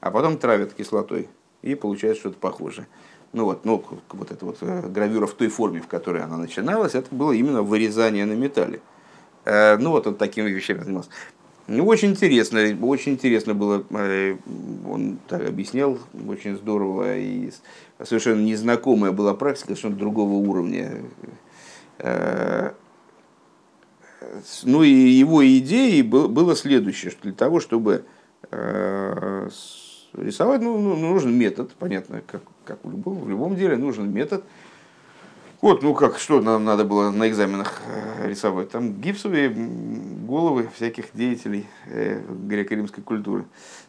[0.00, 1.28] А потом травят кислотой
[1.62, 2.86] и получается что-то похожее.
[3.32, 7.14] Ну вот, ну, вот эта вот гравюра в той форме, в которой она начиналась, это
[7.14, 8.80] было именно вырезание на металле.
[9.44, 11.10] Ну вот он такими вещами занимался.
[11.72, 14.36] Ну, очень интересно, очень интересно было, э,
[14.90, 17.52] он так объяснял, очень здорово, и
[18.02, 21.00] совершенно незнакомая была практика, совершенно другого уровня.
[21.98, 22.72] Э,
[24.64, 28.04] ну и его идеей было следующее, что для того, чтобы
[28.50, 29.48] э,
[30.14, 34.42] рисовать, ну, ну, нужен метод, понятно, как, как в, любом, в любом деле нужен метод,
[35.60, 38.70] Вот, ну как, что нам надо было на экзаменах э, рисовать?
[38.70, 43.44] Там гипсовые головы всяких деятелей э, греко-римской культуры.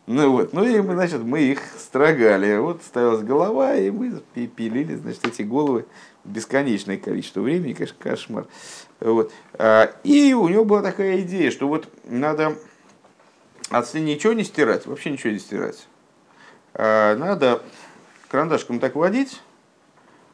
[0.06, 2.58] Ну вот, ну и мы, значит, мы их строгали.
[2.58, 5.86] Вот ставилась голова, и мы пилили, значит, эти головы
[6.26, 8.48] бесконечное количество времени, конечно, кошмар.
[9.00, 9.32] Вот.
[9.54, 12.58] А, и у него была такая идея, что вот надо
[13.70, 15.88] от ничего не стирать, вообще ничего не стирать.
[16.74, 17.62] А, надо
[18.28, 19.42] карандашком так водить,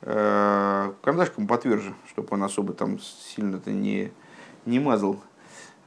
[0.02, 4.12] Э, карандашком потверже, чтобы он особо там сильно-то не,
[4.66, 5.20] не мазал.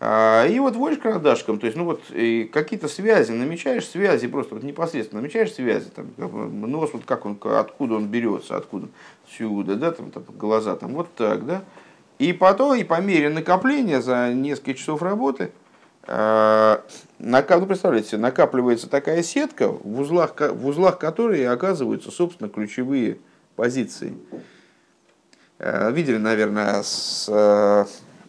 [0.03, 4.65] А, и вот водишь карандашком, то есть, ну вот, какие-то связи, намечаешь связи, просто вот
[4.65, 8.89] непосредственно намечаешь связи, там, нос, вот как он, откуда он берется, откуда,
[9.29, 11.63] сюда, да, там, там, глаза, там, вот так, да.
[12.19, 15.53] И потом, и по мере накопления за несколько часов работы,
[16.07, 16.79] э,
[17.19, 23.19] ну, представляете, накапливается такая сетка, в узлах, в узлах которой оказываются, собственно, ключевые
[23.61, 24.17] позиций.
[25.59, 27.85] Э, видели, наверное, с, э,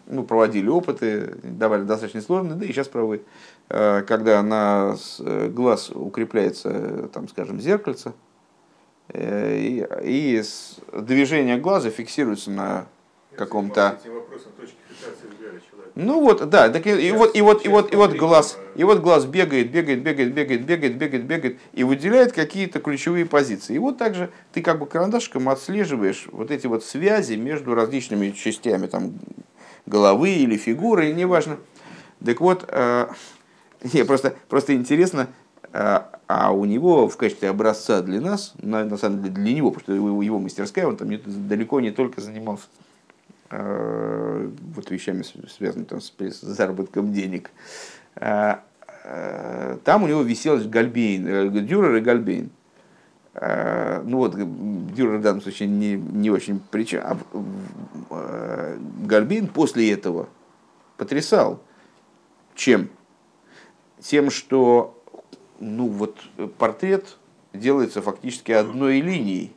[0.08, 3.24] ну, проводили опыты, давали достаточно сложные, да и сейчас проводят,
[3.70, 4.98] э, когда на
[5.48, 8.12] глаз укрепляется, там, скажем, зеркальце,
[9.14, 10.44] и, и
[10.92, 12.88] движение глаза фиксируется на
[13.38, 13.98] каком-то
[15.96, 18.84] ну вот, да, так и, и вот, и вот, и вот, и вот глаз, и
[18.84, 23.76] вот глаз бегает, бегает, бегает, бегает, бегает, бегает, бегает, и выделяет какие-то ключевые позиции.
[23.76, 28.88] И вот также ты как бы карандашиком отслеживаешь вот эти вот связи между различными частями
[28.88, 29.14] там
[29.86, 31.58] головы или фигуры, неважно.
[32.24, 33.08] Так вот, э,
[34.08, 35.28] просто, просто интересно,
[35.74, 39.72] э, а у него в качестве образца для нас, на, на самом деле для него,
[39.72, 41.10] потому что его, его мастерская, он там
[41.50, 42.68] далеко не только занимался
[43.52, 47.52] вот вещами, связанными там, с заработком денег.
[48.16, 48.56] Э,
[49.04, 52.50] э, там у него висел Гальбейн, Дюрер и Гальбейн.
[53.34, 54.36] Ну вот,
[54.94, 57.02] Дюрер в данном случае не, не очень причем.
[58.10, 60.28] А Гальбейн после этого
[60.98, 61.62] потрясал.
[62.56, 62.90] Чем?
[64.02, 65.02] Тем, что
[65.60, 66.20] ну вот,
[66.58, 67.18] портрет
[67.54, 69.54] делается фактически одной линией.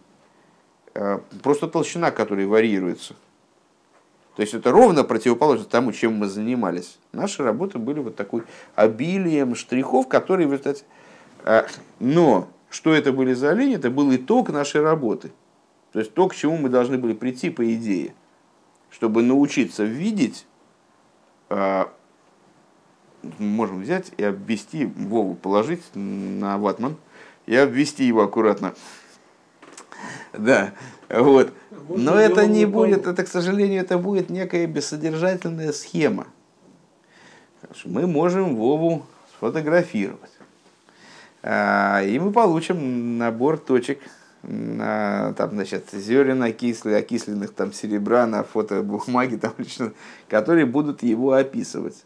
[1.42, 3.16] Просто толщина, которая варьируется.
[4.36, 6.98] То есть это ровно противоположно тому, чем мы занимались.
[7.12, 8.42] Наши работы были вот такой
[8.74, 10.84] обилием штрихов, которые в результате...
[12.00, 13.76] Но что это были за линии?
[13.76, 15.30] Это был итог нашей работы.
[15.92, 18.14] То есть то, к чему мы должны были прийти по идее.
[18.90, 20.46] Чтобы научиться видеть,
[21.48, 21.92] а,
[23.38, 26.96] можем взять и обвести, Вову положить на ватман
[27.46, 28.74] и обвести его аккуратно.
[30.32, 30.74] Да,
[31.22, 31.52] вот.
[31.88, 36.26] Но это не будет, это, к сожалению, это будет некая бессодержательная схема.
[37.84, 39.04] Мы можем Вову
[39.36, 40.30] сфотографировать.
[41.42, 44.00] А, и мы получим набор точек
[44.42, 49.52] на, там, значит, зерен окисли, окисленных там серебра на фотобумаге, там,
[50.28, 52.04] которые будут его описывать.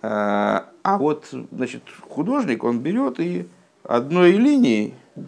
[0.00, 3.48] А, а вот значит, художник, он берет и
[3.82, 5.20] одной линией а,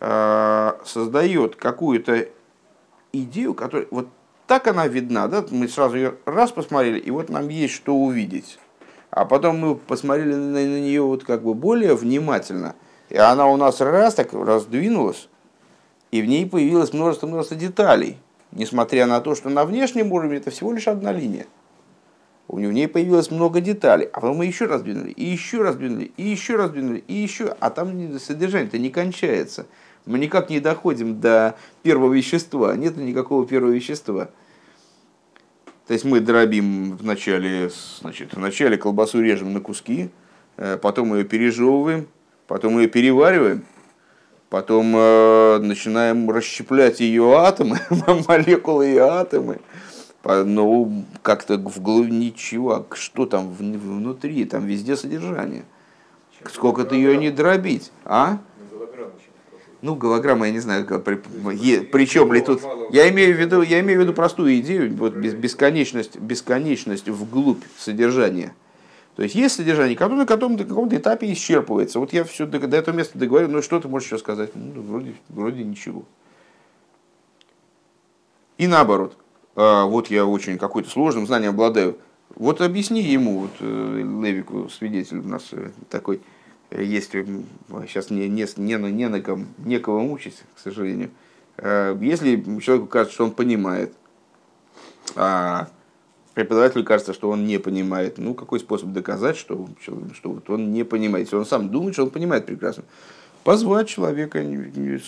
[0.00, 2.28] создает какую-то
[3.12, 4.08] идею, которая вот
[4.46, 8.58] так она видна, да, мы сразу ее раз посмотрели, и вот нам есть что увидеть.
[9.10, 12.74] А потом мы посмотрели на, на нее вот как бы более внимательно,
[13.08, 15.28] и она у нас раз так раздвинулась,
[16.10, 18.16] и в ней появилось множество-множество деталей,
[18.52, 21.46] несмотря на то, что на внешнем уровне это всего лишь одна линия.
[22.50, 26.12] У нее появилось много деталей, а потом мы еще раз двинули, и еще раз двинули,
[26.16, 29.66] и еще раз двинули, и еще, а там содержание-то не кончается.
[30.06, 32.76] Мы никак не доходим до первого вещества.
[32.76, 34.30] Нет никакого первого вещества.
[35.86, 37.70] То есть мы дробим вначале,
[38.00, 40.10] значит, вначале колбасу режем на куски,
[40.58, 42.08] э, потом ее пережевываем,
[42.46, 43.64] потом ее перевариваем,
[44.50, 47.78] потом э, начинаем расщеплять ее атомы,
[48.28, 49.60] молекулы и атомы.
[50.24, 55.64] Ну, как-то вглубь ничего, а что там внутри, там везде содержание.
[56.52, 58.38] Сколько ты ее не дробить, а?
[59.80, 62.62] Ну, голограмма, я не знаю, при, при чем ли тут.
[62.90, 68.54] Я имею в виду, я имею в виду простую идею, вот бесконечность, бесконечность вглубь содержания.
[69.16, 71.98] То есть есть содержание, которое на каком-то, каком-то этапе исчерпывается.
[71.98, 74.50] Вот я все до, до этого места договорю, ну что ты можешь еще сказать?
[74.54, 76.04] Ну, вроде, вроде ничего.
[78.58, 79.16] И наоборот.
[79.56, 81.98] А, вот я очень какой-то сложным знанием обладаю.
[82.36, 86.20] Вот объясни ему, вот э, Левику, свидетель у нас э, такой,
[86.70, 91.10] есть сейчас не, не, не, не на ком, некого мучить, к сожалению.
[91.56, 93.92] Э, если человеку кажется, что он понимает,
[95.16, 95.68] а
[96.34, 100.84] преподавателю кажется, что он не понимает, ну какой способ доказать, что, что вот он не
[100.84, 101.26] понимает?
[101.26, 102.84] Если он сам думает, что он понимает прекрасно.
[103.44, 104.44] позвать человека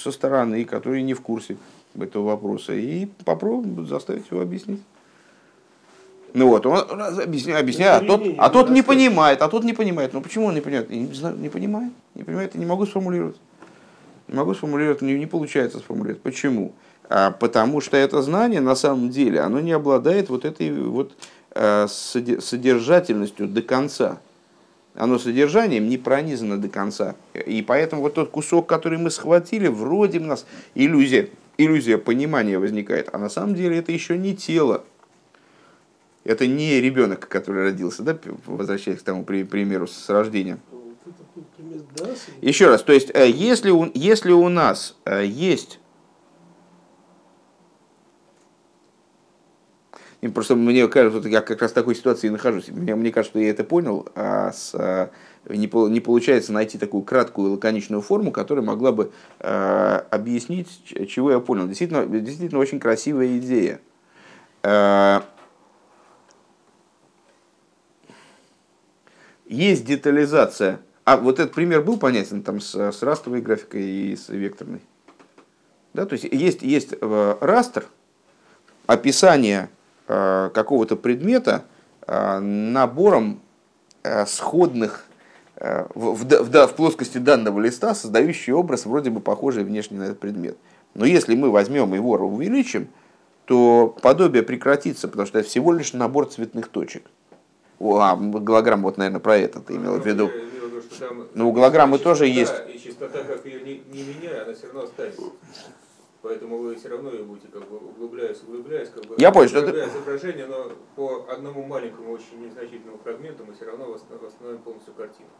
[0.02, 1.56] со стороны, который не в курсе
[1.94, 4.80] этого вопроса, и попробовать заставить его объяснить.
[6.34, 6.78] Ну вот, он
[7.20, 10.12] объясняет, объясняет а тот, а тот не понимает, а тот не понимает.
[10.12, 10.90] Ну почему он не понимает?
[10.90, 13.36] не, знаю, не понимает, не понимает, я не могу сформулировать.
[14.28, 16.22] Не могу сформулировать, не, не получается сформулировать.
[16.22, 16.72] Почему?
[17.08, 21.12] А, потому что это знание на самом деле, оно не обладает вот этой вот
[21.52, 24.20] а, содержательностью до конца.
[24.94, 27.14] Оно содержанием не пронизано до конца.
[27.34, 31.28] И поэтому вот тот кусок, который мы схватили, вроде у нас иллюзия,
[31.58, 33.08] иллюзия понимания возникает.
[33.12, 34.84] А на самом деле это еще не тело.
[36.24, 40.60] Это не ребенок, который родился, да, возвращаясь к тому примеру с рождением.
[42.40, 45.80] Еще раз, то есть, э, если у, если у нас э, есть
[50.20, 52.68] И просто мне кажется, я как раз в такой ситуации и нахожусь.
[52.68, 55.08] Мне, мне кажется, что я это понял, а с, э,
[55.48, 60.68] не, не получается найти такую краткую лаконичную форму, которая могла бы э, объяснить,
[61.08, 61.66] чего я понял.
[61.66, 63.80] Действительно, действительно очень красивая идея.
[69.50, 70.80] Есть детализация.
[71.04, 74.80] А вот этот пример был понятен там с, с растовой графикой и с векторной.
[75.92, 77.86] Да, то есть есть, есть э, растер,
[78.86, 79.68] описание
[80.06, 81.64] э, какого-то предмета
[82.06, 83.40] э, набором
[84.26, 85.04] сходных
[85.56, 90.20] в, в, в, в плоскости данного листа, создающий образ, вроде бы похожий внешне на этот
[90.20, 90.56] предмет.
[90.94, 92.88] Но если мы возьмем его увеличим,
[93.44, 97.10] то подобие прекратится, потому что это всего лишь набор цветных точек.
[97.80, 100.30] А, голограмма, вот, наверное, про это ты имел в виду.
[101.34, 102.52] Ну, у голограммы тоже есть.
[102.68, 105.22] И частота, как ее не, не меняя, она все равно останется.
[106.22, 109.60] Поэтому вы все равно ее будете как бы углубляясь, углубляясь, как бы Я понял, что
[109.60, 109.88] это...
[109.88, 115.30] изображение, но по одному маленькому, очень незначительному фрагменту мы все равно восстановим полностью картину.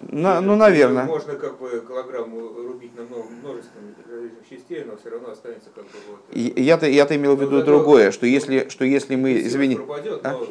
[0.00, 1.04] На, ну, наверное.
[1.04, 3.80] Можно как бы голограмму рубить на множество
[4.10, 6.20] различных частей, но все равно останется как бы вот.
[6.34, 10.32] Я-то я-то имел в виду ну, другое, что если, что если мы, извини, пропадет, а?
[10.32, 10.46] но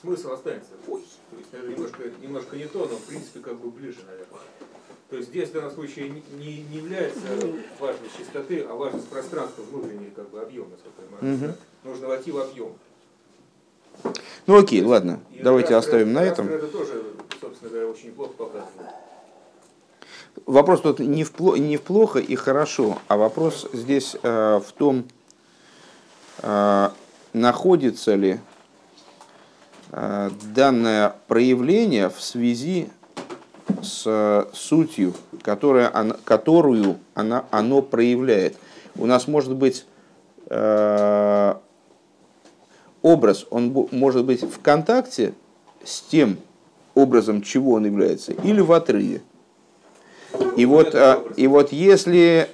[0.00, 0.72] смысл останется.
[0.88, 1.02] Ой.
[1.30, 4.40] То есть это немножко, немножко не то, но в принципе как бы ближе, наверное.
[5.08, 6.22] То есть здесь в данном случае не,
[6.62, 7.20] не является
[7.78, 10.70] важность частоты, а важность пространства внутренней как бы объема,
[11.20, 11.54] угу.
[11.84, 12.72] Нужно войти в объем.
[14.46, 16.48] Ну окей, ладно, и давайте оставим на этом.
[16.48, 17.02] Это тоже,
[17.40, 18.90] собственно говоря, очень плохо показывает.
[20.44, 24.72] Вопрос тут не в, плохо, не в плохо и хорошо, а вопрос здесь э, в
[24.72, 25.06] том,
[26.42, 26.90] э,
[27.32, 28.40] находится ли
[30.54, 32.88] данное проявление в связи
[33.82, 35.90] с сутью, которая,
[36.24, 38.56] которую она, оно проявляет.
[38.96, 39.86] У нас может быть
[40.48, 41.54] э,
[43.02, 45.34] образ, он может быть в контакте
[45.84, 46.38] с тем
[46.94, 49.22] образом, чего он является, или в отрыве.
[50.56, 52.48] И вот, а, и вот если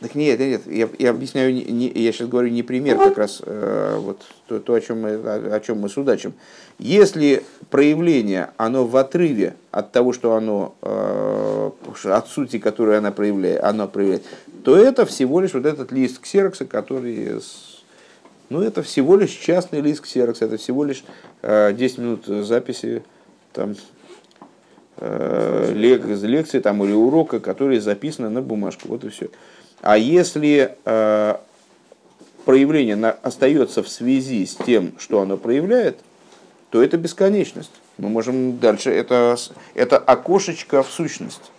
[0.00, 3.96] так нет, нет, я, я объясняю, не, я сейчас говорю не пример, как раз э,
[3.98, 6.34] вот то, то о, чем мы, о, о чем мы судачим.
[6.78, 11.70] Если проявление, оно в отрыве от того, что оно, э,
[12.04, 14.24] от сути, которую она проявляет, оно проявляет,
[14.64, 17.40] то это всего лишь вот этот лист ксерокса, который,
[18.50, 21.04] ну это всего лишь частный лист ксерокса, это всего лишь
[21.42, 23.02] э, 10 минут записи
[23.52, 23.74] там,
[24.98, 28.88] э, лек, лекции там, или урока, которые записаны на бумажку.
[28.88, 29.28] Вот и все.
[29.82, 31.36] А если э,
[32.44, 35.98] проявление остается в связи с тем, что оно проявляет,
[36.70, 37.72] то это бесконечность.
[37.98, 39.36] Мы можем дальше, это,
[39.74, 41.50] это окошечко в сущность.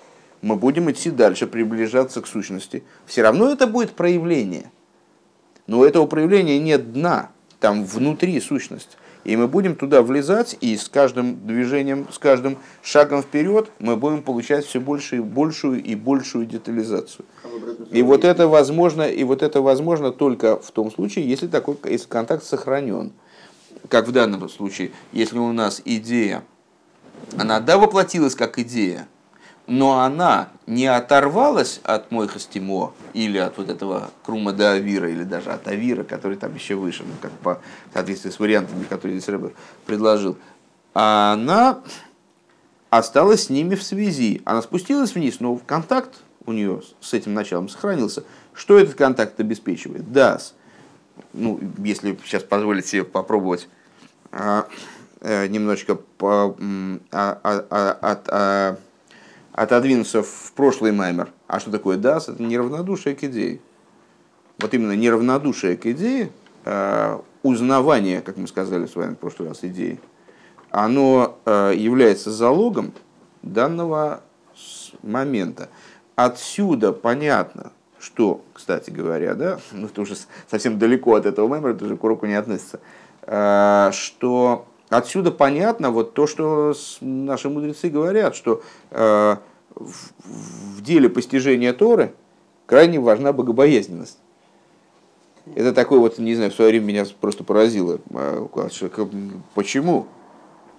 [0.42, 2.84] Мы будем идти дальше, приближаться к сущности.
[3.06, 4.72] Все равно это будет проявление.
[5.66, 8.98] Но у этого проявления нет дна, там внутри сущность.
[9.28, 14.24] И мы будем туда влезать, и с каждым движением, с каждым шагом вперед мы будем
[14.24, 17.26] получать все больше и большую и большую детализацию.
[17.92, 22.08] И вот это возможно, и вот это возможно только в том случае, если такой если
[22.08, 23.12] контакт сохранен.
[23.90, 26.46] Как в данном случае, если у нас идея,
[27.38, 29.10] она да воплотилась как идея,
[29.68, 35.52] но она не оторвалась от Мойхастимо или от вот этого Крума до Авира, или даже
[35.52, 37.62] от Авира, который там еще выше, ну, как по
[37.94, 39.54] соответствии с вариантами, которые здесь Рэбер
[39.86, 40.38] предложил,
[40.94, 41.82] а она
[42.90, 44.42] осталась с ними в связи.
[44.46, 46.16] Она спустилась вниз, но контакт
[46.46, 48.24] у нее с этим началом сохранился.
[48.54, 50.04] Что этот контакт обеспечивает?
[50.04, 50.54] DAS.
[51.34, 53.68] Ну, если сейчас позволить себе попробовать
[54.32, 54.68] а,
[55.20, 56.56] а, немножечко по,
[57.12, 58.22] а, а, а.
[58.28, 58.78] А,
[59.58, 61.30] отодвинуться в прошлый маймер.
[61.48, 62.30] А что такое дас?
[62.30, 63.60] Это неравнодушие к идее.
[64.60, 66.30] Вот именно неравнодушие к идее,
[66.64, 70.00] э, узнавание, как мы сказали с вами в прошлый раз, идеи,
[70.70, 72.94] оно э, является залогом
[73.42, 74.22] данного
[75.02, 75.70] момента.
[76.16, 80.16] Отсюда понятно, что, кстати говоря, да, ну это уже
[80.48, 82.80] совсем далеко от этого мемора, это уже к уроку не относится,
[83.24, 88.62] э, что отсюда понятно вот то, что наши мудрецы говорят, что
[88.92, 89.36] э,
[89.76, 92.14] в деле постижения Торы
[92.66, 94.20] крайне важна богобоязненность.
[95.56, 98.00] Это такой вот, не знаю, в свое время меня просто поразило.
[98.14, 98.48] А,
[99.54, 100.08] почему?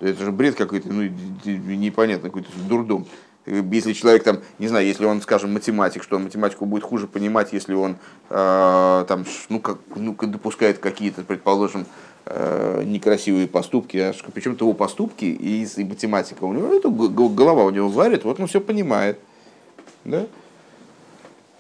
[0.01, 1.03] Это же бред какой-то, ну,
[1.45, 3.07] непонятно, какой-то дурдом.
[3.47, 7.55] Если человек там, не знаю, если он, скажем, математик, что он математику будет хуже понимать,
[7.55, 7.97] если он
[8.29, 11.85] э, там, ну, как, ну, допускает какие-то, предположим, э,
[12.85, 17.89] некрасивые поступки, а причем-то его поступки и, и математика у него, это голова у него
[17.89, 19.19] варит, вот он все понимает.
[20.05, 20.27] Да?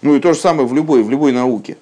[0.02, 1.76] Ну и то же самое в любой, в любой науке.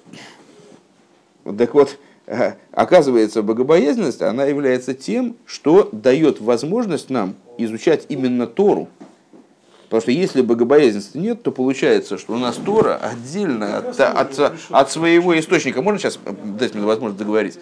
[1.57, 8.87] Так вот, э, оказывается, богобоязненность, она является тем, что дает возможность нам изучать именно Тору.
[9.85, 14.91] Потому что если богобоязненности нет, то получается, что у нас Тора отдельно от, от, от
[14.91, 15.81] своего источника.
[15.81, 17.57] Можно сейчас дать мне возможность договорить?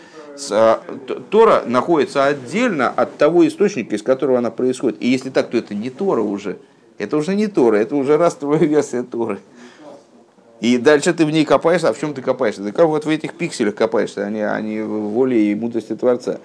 [0.51, 0.81] А,
[1.29, 5.01] Тора находится отдельно от того источника, из которого она происходит.
[5.01, 6.57] И если так, то это не Тора уже.
[6.97, 9.39] Это уже не Тора, это уже растовая версия Торы.
[10.61, 12.63] И дальше ты в ней копаешься, а в чем ты копаешься?
[12.63, 16.39] Ты как вот в этих пикселях копаешься, они, они в воле и мудрости Творца.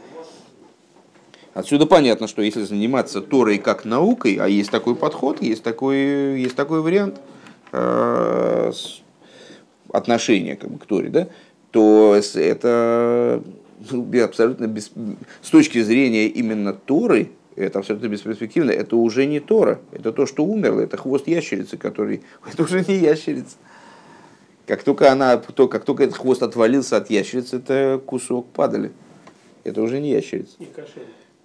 [1.55, 6.55] Отсюда понятно, что если заниматься Торой как наукой, а есть такой подход, есть такой, есть
[6.55, 7.21] такой вариант
[7.73, 8.73] э,
[9.93, 11.29] отношения к Торе, да,
[11.71, 13.43] то это
[14.23, 14.91] абсолютно без,
[15.43, 20.45] с точки зрения именно Торы, это абсолютно бесперспективно, это уже не Тора, это то, что
[20.45, 22.23] умерло, это хвост ящерицы, который,
[22.53, 23.57] это уже не ящерица.
[24.67, 28.93] Как только, она, то, как только этот хвост отвалился от ящерицы, это кусок падали.
[29.65, 30.53] Это уже не ящерица.
[30.59, 31.20] Не кошерный.